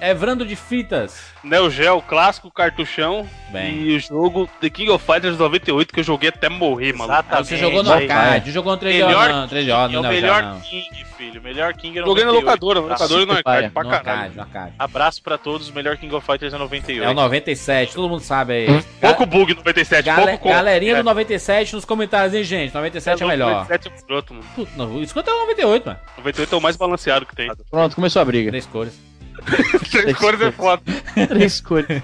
[0.00, 1.34] Evrando de Fitas.
[1.42, 3.26] Neo Geo, clássico, cartuchão.
[3.50, 3.74] Bem.
[3.82, 7.12] E o jogo The King of Fighters 98 que eu joguei até morrer, maluco.
[7.12, 7.48] Ah, Exatamente.
[7.48, 10.42] você jogou no arcade, jogou no 3DO Melhor não, 3DO É não, o não, melhor
[10.42, 10.60] não.
[10.60, 11.40] King, filho.
[11.40, 12.92] Melhor King é Joguei na 98, locadora, na tá?
[12.94, 14.10] locadora e no arcade, pra No caralho.
[14.18, 14.72] arcade, no arcade.
[14.78, 17.04] Abraço pra todos, o melhor King of Fighters é 98.
[17.04, 18.82] É o 97, todo mundo sabe aí.
[19.00, 22.74] Pouco bug 97, Gale- pouco galerinha É, do 97 nos comentários, hein, gente?
[22.74, 23.50] 97 é, melhor.
[23.64, 24.46] 97 é um escroto, mano.
[24.54, 25.98] Puta, não, Escuta é o 98, mano.
[26.18, 27.50] 98 é o mais balanceado que tem.
[27.70, 28.50] Pronto, começou a briga.
[28.50, 29.05] Três cores.
[29.90, 30.82] Três cores é foda.
[31.28, 32.02] Três cores.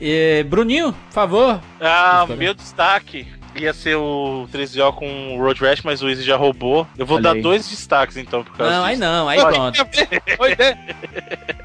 [0.00, 1.60] E, Bruninho, por favor.
[1.80, 3.26] Ah, meu destaque
[3.56, 6.86] ia ser o 3DO com o Road Rash, mas o Easy já roubou.
[6.96, 7.42] Eu vou Olha dar aí.
[7.42, 9.00] dois destaques então, por causa Não, aí disso.
[9.08, 9.86] não, aí pronto.
[10.38, 10.78] Oi, é.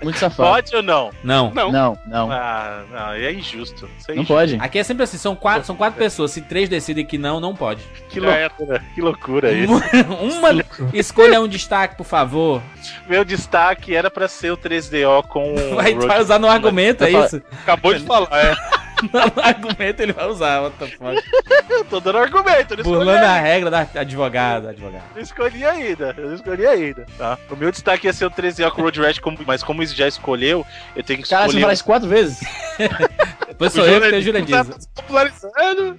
[0.04, 0.50] Muito safado.
[0.50, 1.12] Pode ou não?
[1.24, 1.52] Não.
[1.54, 1.72] Não.
[1.72, 2.32] Não, não.
[2.32, 3.90] Ah, não, é injusto.
[3.98, 4.34] Isso é Não injusto.
[4.34, 4.58] pode.
[4.60, 6.32] Aqui é sempre assim, são quatro, são quatro pessoas.
[6.32, 7.82] Se três decidem que não, não pode.
[8.10, 8.48] Que era.
[8.58, 9.74] loucura, que loucura isso.
[10.22, 10.50] Uma,
[10.94, 12.62] escolha um destaque, por favor.
[13.08, 17.04] Meu destaque era pra ser o 3DO com o Vai, Road vai usar no argumento,
[17.04, 17.42] é isso?
[17.64, 18.56] Acabou de falar, é.
[19.44, 20.62] Argumento ele vai usar.
[20.62, 21.24] What the fuck?
[21.70, 23.48] Eu tô dando argumento, eu não escolhi Burlando a ainda.
[23.48, 24.70] regra da advogada.
[24.70, 25.04] advogada.
[25.12, 27.38] Eu não escolhi ainda, eu não escolhi ainda, tá?
[27.50, 29.96] O meu destaque ia ser o 13 com o Road Rash, mas como o Izzy
[29.96, 31.62] já escolheu, eu tenho que Cara, você escolher...
[31.62, 32.40] fala isso quatro vezes?
[33.48, 34.66] Depois sou eu que tenho Jurandir.
[34.66, 35.98] Tá popularizando.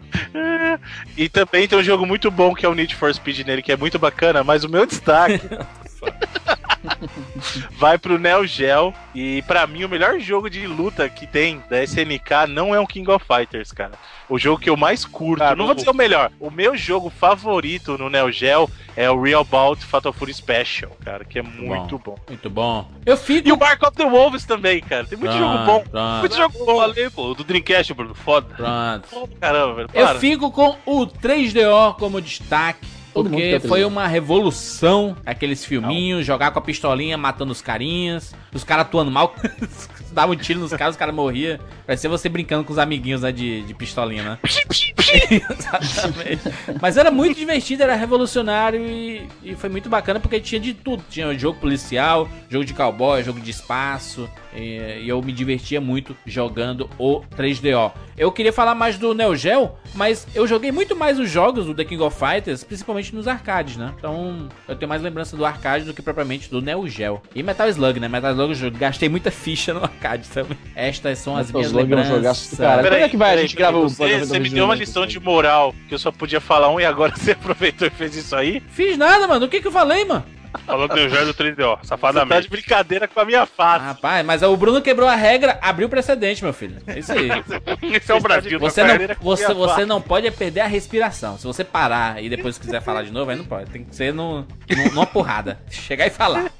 [1.16, 3.72] E também tem um jogo muito bom que é o Need for Speed nele, que
[3.72, 5.40] é muito bacana, mas o meu destaque
[7.72, 8.92] vai pro Neo Geo.
[9.14, 12.86] E pra mim, o melhor jogo de luta que tem da SNK não é um
[12.86, 13.92] King of Fighters, cara.
[14.28, 16.76] O jogo que eu mais curto, Cara, não vou o- dizer o melhor, o meu
[16.76, 21.42] jogo favorito no Neo Geo é o Real Bout Fatal Fury Special, cara, que é
[21.42, 22.18] muito bom.
[22.28, 22.90] Muito bom.
[23.06, 23.48] Eu fico.
[23.48, 25.06] E o Bark of the Wolves também, cara.
[25.06, 25.80] Tem muito jogo bom.
[25.90, 26.78] Pronto, Muito jogo bom.
[26.80, 28.54] falei, pô, do Dreamcast, Bruno, foda.
[28.54, 29.08] pronto.
[29.08, 29.88] Pô, Caramba, velho.
[29.94, 30.18] Eu Para.
[30.18, 32.86] fico com o 3DO como destaque.
[33.18, 33.86] Todo Porque foi 3DO.
[33.86, 39.34] uma revolução aqueles filminhos, jogar com a pistolinha, matando os carinhas, os caras atuando mal,
[40.12, 41.58] dava um tiro nos caras, os caras morriam.
[41.84, 44.38] Parecia você brincando com os amiguinhos né, de, de pistolinha, né?
[45.50, 46.42] Exatamente.
[46.80, 51.02] Mas era muito divertido, era revolucionário e, e foi muito bacana porque tinha de tudo.
[51.10, 54.28] Tinha jogo policial, jogo de cowboy, jogo de espaço.
[54.54, 57.92] E, e eu me divertia muito jogando o 3DO.
[58.16, 61.74] Eu queria falar mais do Neo Geo, mas eu joguei muito mais os jogos do
[61.74, 63.94] The King of Fighters, principalmente nos arcades, né?
[63.96, 67.22] Então eu tenho mais lembrança do arcade do que propriamente do Neo Geo.
[67.34, 68.08] E Metal Slug, né?
[68.08, 70.58] Metal Slug eu gastei muita ficha no arcade também.
[70.74, 72.58] Estas são as Metal minhas Slug é lembranças.
[72.58, 72.82] caralho.
[72.82, 73.34] Quando é que vai?
[73.34, 76.10] A gente grava o você, você me deu uma lição de moral que eu só
[76.10, 78.60] podia falar um e agora você aproveitou e fez isso aí.
[78.70, 79.46] Fiz nada, mano.
[79.46, 80.24] O que que eu falei, mano?
[80.66, 82.48] Falou que eu jogo do 3DO, Você tá de safadamente.
[82.48, 83.84] brincadeira com a minha face.
[83.84, 86.76] Rapaz, mas o Bruno quebrou a regra, abriu o precedente, meu filho.
[86.86, 87.28] É isso aí.
[87.94, 91.38] Esse é o Brasil, Você tá não, você, você não pode é perder a respiração.
[91.38, 93.70] Se você parar e depois quiser falar de novo, aí não pode.
[93.70, 95.60] Tem que ser no, no- numa porrada.
[95.70, 96.50] Chegar e falar.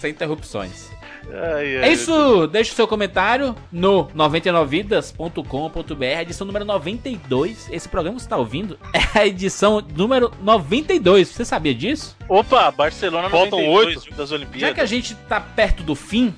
[0.00, 0.89] Sem interrupções.
[1.28, 2.46] Ai, ai, É isso.
[2.46, 7.68] Deixa o seu comentário no 99vidas.com.br, edição número 92.
[7.70, 11.28] Esse programa que você tá ouvindo é a edição número 92.
[11.28, 12.16] Você sabia disso?
[12.28, 14.04] Opa, Barcelona Faltam 92, oito.
[14.04, 14.60] jogo das Olimpíadas.
[14.60, 16.34] Já que a gente tá perto do fim,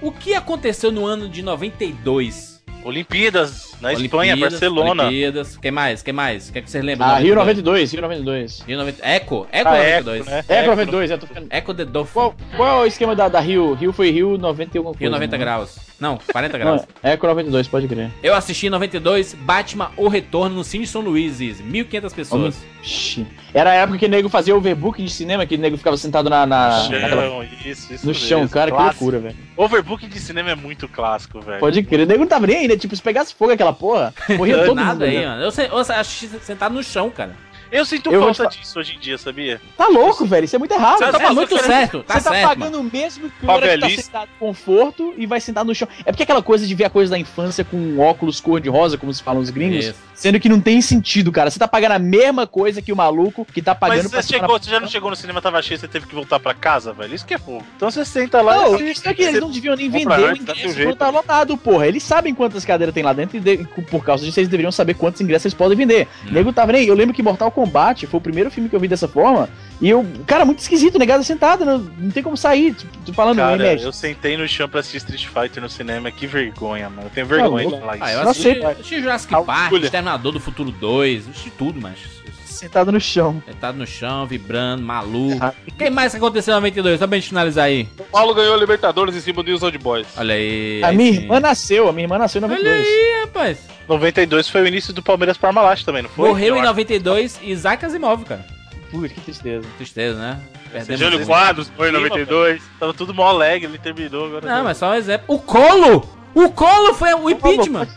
[0.00, 2.62] o que aconteceu no ano de 92?
[2.84, 5.04] Olimpíadas, na Espanha, Barcelona.
[5.04, 5.56] Olimpíadas.
[5.56, 6.02] Quem mais?
[6.02, 6.48] Quem mais?
[6.48, 7.08] O que, é que vocês lembram?
[7.08, 7.92] Ah, Rio 92?
[7.92, 8.60] 92, Rio 92.
[8.66, 9.06] Rio 90...
[9.06, 9.46] Eco?
[9.52, 10.20] Eco Ah, 92.
[10.20, 10.44] Eco, né?
[10.48, 11.46] É, Eco, 92, é, tô ficando...
[11.50, 12.12] Eco the Dolphin.
[12.12, 13.74] Qual, qual é o esquema da, da Rio?
[13.74, 15.04] Rio foi Rio 90 e alguma coisa.
[15.04, 15.38] Rio 90 né?
[15.44, 15.76] graus.
[16.00, 16.82] Não, 40 graus.
[17.02, 18.10] Não, Eco 92, pode crer.
[18.22, 21.62] Eu assisti em 92 Batman O Retorno no Cine São Luís, Izzy.
[21.64, 22.56] 1.500 pessoas.
[22.82, 23.26] Ixi.
[23.52, 26.30] Era a época que o nego fazia overbook de cinema, que o nego ficava sentado
[26.30, 29.04] na, na- Chão, naquela- isso, isso no chão, cara, que Clássico.
[29.04, 29.36] loucura, velho.
[29.56, 31.58] Overbook de cinema é muito clássico, velho.
[31.58, 32.76] Pode crer, o nego não tava nem aí, né?
[32.76, 34.84] Tipo, se pegasse fogo aquela porra, morria todo mundo.
[34.84, 35.26] Nada aí, né?
[35.26, 35.42] mano.
[35.42, 37.34] Eu, sei- eu assisti sentado no chão, cara.
[37.70, 39.60] Eu sinto Eu falta te disso hoje em dia, sabia?
[39.76, 40.98] Tá louco, velho, isso é muito errado.
[41.00, 42.88] Você Tá tá é muito certo, tá Você tá certo, pagando mano.
[42.88, 45.86] o mesmo que o cara que tá sentado com conforto e vai sentar no chão.
[46.06, 48.96] É porque aquela coisa de ver a coisa da infância com óculos cor de rosa,
[48.96, 49.94] como se falam os gringos, Isso.
[50.18, 51.48] Sendo que não tem sentido, cara.
[51.50, 54.48] Você tá pagando a mesma coisa que o maluco que tá pagando Mas você, chegou,
[54.48, 56.92] na- você já não chegou no cinema, tava cheio, você teve que voltar pra casa,
[56.92, 57.14] velho?
[57.14, 57.64] Isso que é fogo.
[57.76, 60.36] Então você senta lá Não, e isso aqui, eles não deviam nem vender o teu
[60.56, 61.86] ingresso quando tá lotado, porra.
[61.86, 63.58] Eles sabem quantas cadeiras tem lá dentro e de-
[63.90, 66.08] por causa disso eles deveriam saber quantos ingressos eles podem vender.
[66.26, 66.32] Hum.
[66.32, 66.84] Nego tava nem.
[66.86, 69.48] Eu lembro que Mortal Kombat foi o primeiro filme que eu vi dessa forma.
[69.80, 72.74] E eu, cara, muito esquisito, negado sentado, não, não tem como sair.
[72.74, 73.84] Tipo, tô falando, Cara, remédio.
[73.86, 77.02] eu sentei no chão pra assistir Street Fighter no cinema, que vergonha, mano.
[77.04, 78.04] Eu tenho vergonha Tá de falar isso.
[78.04, 78.72] Ah, eu Não assisti, sei, pai.
[78.72, 79.70] assisti Jurassic Ah, Park.
[80.08, 81.98] Exterminador do Futuro 2, assisti tudo, mas...
[82.44, 83.40] Sentado no chão.
[83.46, 85.36] Sentado no chão, vibrando, maluco.
[85.68, 86.98] O que mais que aconteceu em 92?
[86.98, 87.88] Só pra gente finalizar aí.
[87.96, 90.08] O Paulo ganhou a Libertadores em cima do News Old Boys.
[90.16, 90.82] Olha aí.
[90.82, 91.20] A aí minha sim.
[91.20, 92.86] irmã nasceu, a minha irmã nasceu em Olha 92.
[92.86, 93.58] aí, rapaz.
[93.86, 96.28] 92 foi o início do Palmeiras Parmalat também, não foi?
[96.30, 96.68] Morreu Eu em acho.
[96.68, 98.44] 92 Isaac Asimov, cara.
[98.90, 99.66] Putz, que tristeza.
[99.76, 100.40] Tristeza, né?
[100.72, 101.26] Perdemos Jânio.
[101.26, 102.62] Quadros foi em Sim, 92.
[102.80, 104.46] Tava tudo mó alegre, ele terminou agora.
[104.46, 105.26] Não, mas só um exemplo.
[105.28, 106.17] O Colo!
[106.44, 107.88] O Colo foi o impeachment.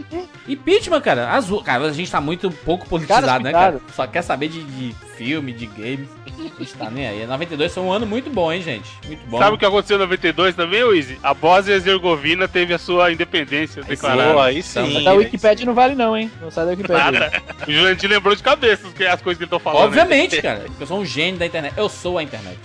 [0.48, 1.30] Impeachment, cara.
[1.32, 1.62] Azul.
[1.64, 3.80] Cara, a gente tá muito pouco politizado, Caras né, cara?
[3.96, 6.10] Só quer saber de, de filme, de games.
[6.26, 7.26] A gente tá nem aí.
[7.28, 8.90] 92 foi um ano muito bom, hein, gente?
[9.06, 9.38] Muito bom.
[9.38, 11.20] Sabe o que aconteceu em 92 também, Izzy?
[11.22, 14.44] A Bósnia e Herzegovina teve a sua independência Aí declarada.
[14.44, 14.94] Aí Então, sim.
[14.96, 16.32] Mas a Wikipedia não vale não, hein?
[16.42, 16.98] Não sai da Wikipedia.
[17.04, 17.32] Nada.
[17.68, 19.84] O Jurandir lembrou de cabeça as que- as coisas que ele tá falando.
[19.84, 20.66] Obviamente, cara.
[20.80, 21.74] Eu sou um gênio da internet.
[21.78, 22.58] Eu sou a internet.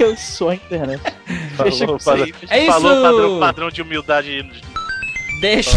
[0.00, 1.00] Eu sou a internet.
[1.62, 2.32] Deixa com Falou, isso aí.
[2.32, 2.72] padrão, É isso.
[2.72, 4.50] falou padrão, padrão de humildade.
[5.40, 5.76] Deixa,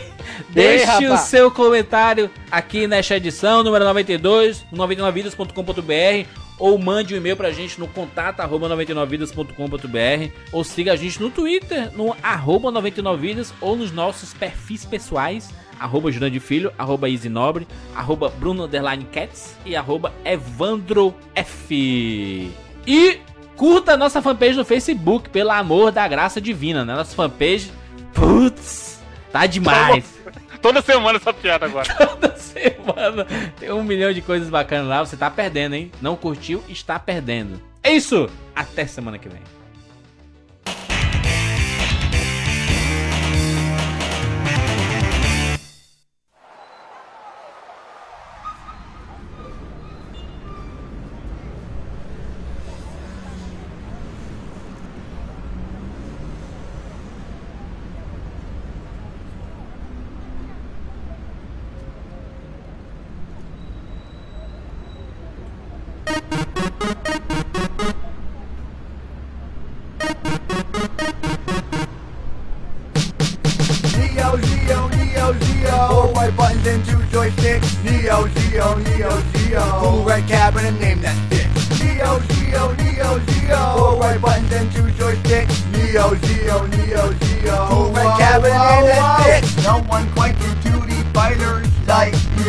[0.50, 1.20] deixe o rapaz.
[1.22, 7.78] seu comentário aqui nesta edição, número 92, no 99vidas.com.br ou mande um e-mail pra gente
[7.78, 13.92] no contato arroba 99vidas.com.br ou siga a gente no Twitter, no arroba 99vidas ou nos
[13.92, 18.68] nossos perfis pessoais, arroba Jurandir Filho, arroba Easy Nobre, arroba Bruno
[19.12, 22.50] Cats e arroba Evandro F.
[22.86, 23.18] E
[23.56, 26.94] curta a nossa fanpage no Facebook, pelo amor da graça divina, né?
[26.94, 27.72] Nossa fanpage,
[28.14, 29.00] putz,
[29.32, 30.16] tá demais.
[30.60, 31.92] Toda semana essa piada agora.
[31.94, 33.26] Toda semana
[33.58, 35.04] tem um milhão de coisas bacanas lá.
[35.04, 35.92] Você tá perdendo, hein?
[36.00, 36.62] Não curtiu?
[36.68, 37.60] Está perdendo.
[37.82, 38.28] É isso!
[38.54, 39.40] Até semana que vem.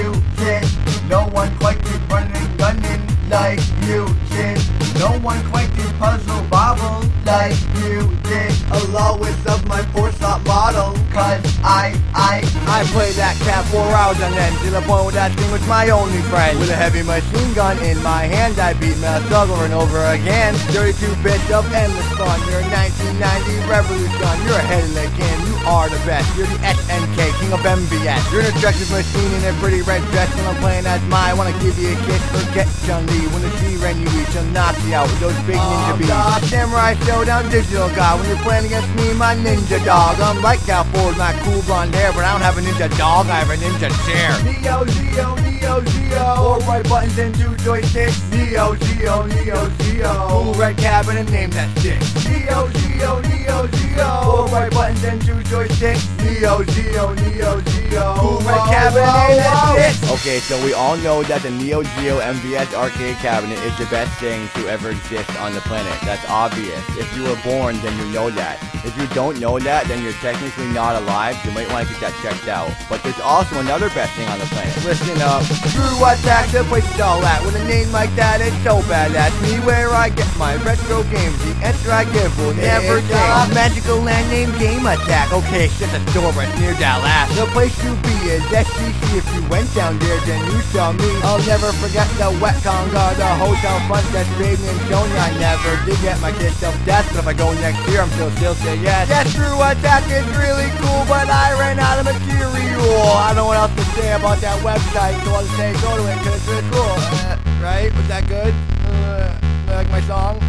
[0.08, 0.64] You did.
[1.10, 4.60] No one quite can run and gunning like you did.
[4.99, 8.53] No one quite can puzzle bobble like you did.
[8.89, 10.93] Lowest of my four slot model.
[11.12, 15.18] Cause I, I, I play that cat four hours and then to the point where
[15.20, 16.58] that thing was my only friend.
[16.60, 20.53] With a heavy machine gun in my hand, I beat Metal over and over again.
[20.72, 22.39] 32 bits of endless fun.
[22.47, 24.36] You're a 1990 revolution.
[24.47, 25.46] You're ahead in the game.
[25.68, 26.24] Are the best.
[26.38, 28.32] You're the SNK, king of MVS.
[28.32, 30.32] You're an attractive machine in a pretty red dress.
[30.36, 32.24] When I'm playing as my, I wanna give you a kiss.
[32.32, 33.28] Forget Chun-Li.
[33.36, 36.09] When the She-Ren you eat, she'll knock you out with those big ninja beats.
[36.09, 38.20] Uh, Samurai Showdown Digital God.
[38.20, 40.22] When you're playing against me, my ninja dog.
[40.22, 43.28] I'm like Cal Ford, my cool blonde hair, but I don't have a ninja dog.
[43.28, 44.32] I have a ninja chair.
[44.47, 46.36] Neo Geo, Neo Geo.
[46.38, 48.24] Four right buttons and two joysticks.
[48.32, 50.28] Neo Geo, Neo Geo.
[50.30, 51.99] Cool red cabinet, name that stick.
[52.24, 54.22] Neo Geo, Neo Geo.
[54.24, 55.57] Four right buttons and two joysticks.
[55.58, 58.16] Neo Geo, Neo Geo.
[58.18, 60.12] Cool red cabinet, that stick.
[60.12, 64.14] Okay, so we all know that the Neo Geo MVS arcade cabinet is the best
[64.20, 65.93] thing to ever exist on the planet.
[66.03, 66.78] That's obvious.
[66.97, 68.62] If you were born, then you know that.
[68.86, 71.36] If you don't know that, then you're technically not alive.
[71.43, 72.72] You might want to get that checked out.
[72.88, 74.78] But there's also another best thing on the planet.
[74.86, 75.43] Listen up.
[75.74, 77.43] True attack, the place is all at.
[77.43, 79.34] With a name like that, it's so badass.
[79.41, 81.38] Me where I get my retro games.
[81.43, 83.53] The answer I give will never change.
[83.53, 85.34] Magical land name Game Attack.
[85.38, 87.29] Okay, shut the door right near Dallas.
[87.38, 89.21] The place to be is SCC.
[89.21, 91.05] If you went down there, then you saw me.
[91.21, 95.13] I'll never forget the wet conga, the hotel front desk, baby and Joni.
[95.13, 98.09] I never did get my kids self death, but if I go next year, I'm
[98.17, 99.09] still still say yes.
[99.09, 102.81] Yes, True Attack is really cool, but I ran out of material.
[103.21, 106.01] I don't know what else to say about that website, so I'll just say go
[106.01, 106.97] to it because it's really cool.
[107.13, 107.93] Uh, right?
[107.93, 108.55] Was that good?
[108.89, 109.38] Uh,
[109.69, 110.41] like my song?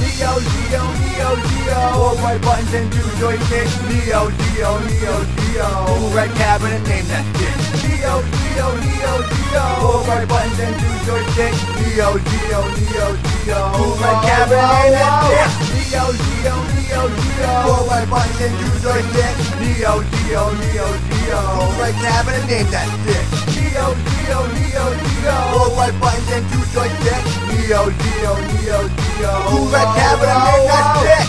[0.00, 1.80] Neo Geo, Neo Geo.
[1.96, 3.74] Four white buttons and two joysticks.
[3.88, 5.68] Neo Geo, Neo Geo.
[5.86, 7.54] Cool red cabinet, name that shit.
[7.84, 9.64] Neo Geo, Neo Geo.
[9.80, 11.60] Four white buttons and two joysticks.
[11.80, 13.08] Neo Geo, Neo
[13.44, 13.60] Geo.
[13.76, 15.50] Cool red cabinet, name that shit.
[15.72, 17.52] Neo Geo, Neo Geo.
[17.66, 19.44] Four white buttons and two joysticks.
[19.60, 21.40] Neo Geo, Neo Geo.
[21.56, 23.55] Cool red cabinet, name that shit.
[23.76, 25.36] Neo Geo, Neo Geo.
[25.52, 27.32] Four white buttons and two joysticks.
[27.52, 29.32] Neo Geo, Neo Geo.
[29.52, 31.26] Cool red cabinet, name that shit.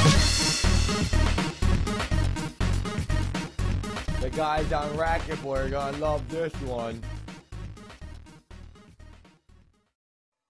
[4.21, 7.01] The guys on Racket Boy are gonna love this one.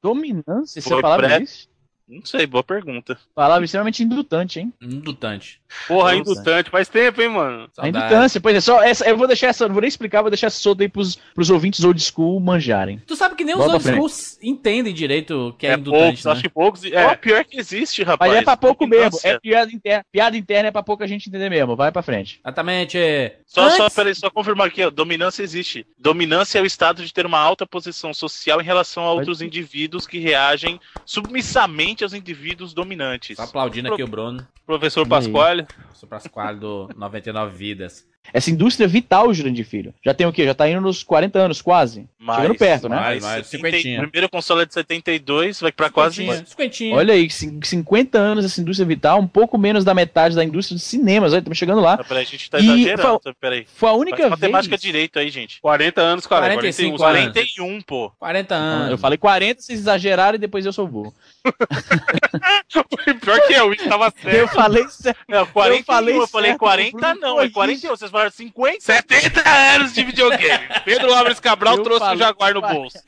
[0.03, 0.77] Dominância?
[0.79, 1.67] Essa Foi palavra pré- existe?
[2.09, 3.17] Não sei, boa pergunta.
[3.35, 4.71] Palavra extremamente indutante, hein?
[4.81, 5.59] Indutante.
[5.89, 6.31] Porra, Nossa.
[6.31, 6.69] indutante.
[6.69, 7.63] Faz tempo, hein, mano?
[7.77, 7.97] A Saudade.
[8.05, 10.47] indutância, pois é, só essa, eu vou deixar essa, não vou nem explicar, vou deixar
[10.47, 12.99] essa solta aí pros, pros ouvintes old school manjarem.
[13.05, 16.01] Tu sabe que nem os old pra schools entendem direito o que é, É indutante,
[16.01, 16.31] poucos, né?
[16.31, 16.83] acho que poucos.
[16.85, 16.89] É.
[16.95, 18.31] É, pior que existe, rapaz.
[18.31, 19.27] Mas é pra pouco mesmo, Dominância.
[19.29, 22.39] é piada interna, piada interna é pra pouca gente entender mesmo, vai pra frente.
[22.43, 22.97] Exatamente.
[23.45, 24.89] Só, só, Antes- peraí, só confirmar aqui, ó.
[24.89, 25.85] Dominância existe.
[25.99, 30.07] Dominância é o estado de ter uma alta posição social em relação a outros indivíduos
[30.07, 33.35] que reagem submissamente aos indivíduos dominantes.
[33.37, 34.45] Tô aplaudindo aqui o Bruno.
[34.65, 35.07] professor?
[35.07, 35.65] Pasquale.
[35.93, 38.05] Sou Pasquale do 99 Vidas.
[38.33, 39.93] Essa indústria vital, Jurandir Filho.
[40.05, 40.43] Já tem o quê?
[40.43, 42.09] Já tá indo nos 40 anos, quase.
[42.19, 42.95] Mais, Chegando perto, né?
[42.97, 43.23] mais.
[43.23, 44.01] Mas, mais, 70 cinquentinha.
[44.01, 46.15] primeiro console é de 72, vai pra quase.
[46.17, 46.95] Cinquentinha, cinquentinha.
[46.97, 50.75] Olha aí, cin- 50 anos essa indústria vital, um pouco menos da metade da indústria
[50.77, 51.31] de cinemas.
[51.31, 51.93] Olha, estamos chegando lá.
[51.93, 53.19] Ah, Peraí, a gente tá E exagerando.
[53.19, 53.33] tá?
[53.39, 53.65] Peraí.
[53.73, 54.81] Foi a Faz única matemática vez...
[54.81, 55.61] direito aí, gente.
[55.61, 56.47] 40 anos, cara.
[56.47, 57.33] 45 41, anos.
[57.33, 58.11] 41, pô.
[58.19, 58.91] 40 Não, anos.
[58.91, 61.13] Eu falei 40, vocês exageraram e depois eu sou burro.
[63.21, 64.35] Pior que eu, isso tava certo.
[64.35, 65.19] Eu falei certo.
[65.27, 67.53] Não, 41, eu falei, falei certo, 40 o Bruno não, é corrige.
[67.53, 67.89] 41.
[67.95, 68.79] Vocês falaram 50?
[68.81, 70.65] 70 anos de videogame.
[70.85, 72.97] Pedro Álvares Cabral Eu trouxe o falei- Jaguar no bolso.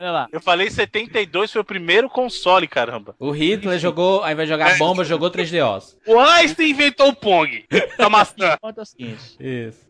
[0.00, 0.28] Olha lá.
[0.32, 3.14] Eu falei 72 foi o primeiro console, caramba.
[3.18, 5.96] O Hitler jogou, ao invés de jogar bomba, jogou 3DOs.
[6.06, 7.64] O Einstein inventou o Pong.
[7.96, 8.58] Da maçã.
[8.60, 9.36] O seguinte.
[9.40, 9.84] Isso.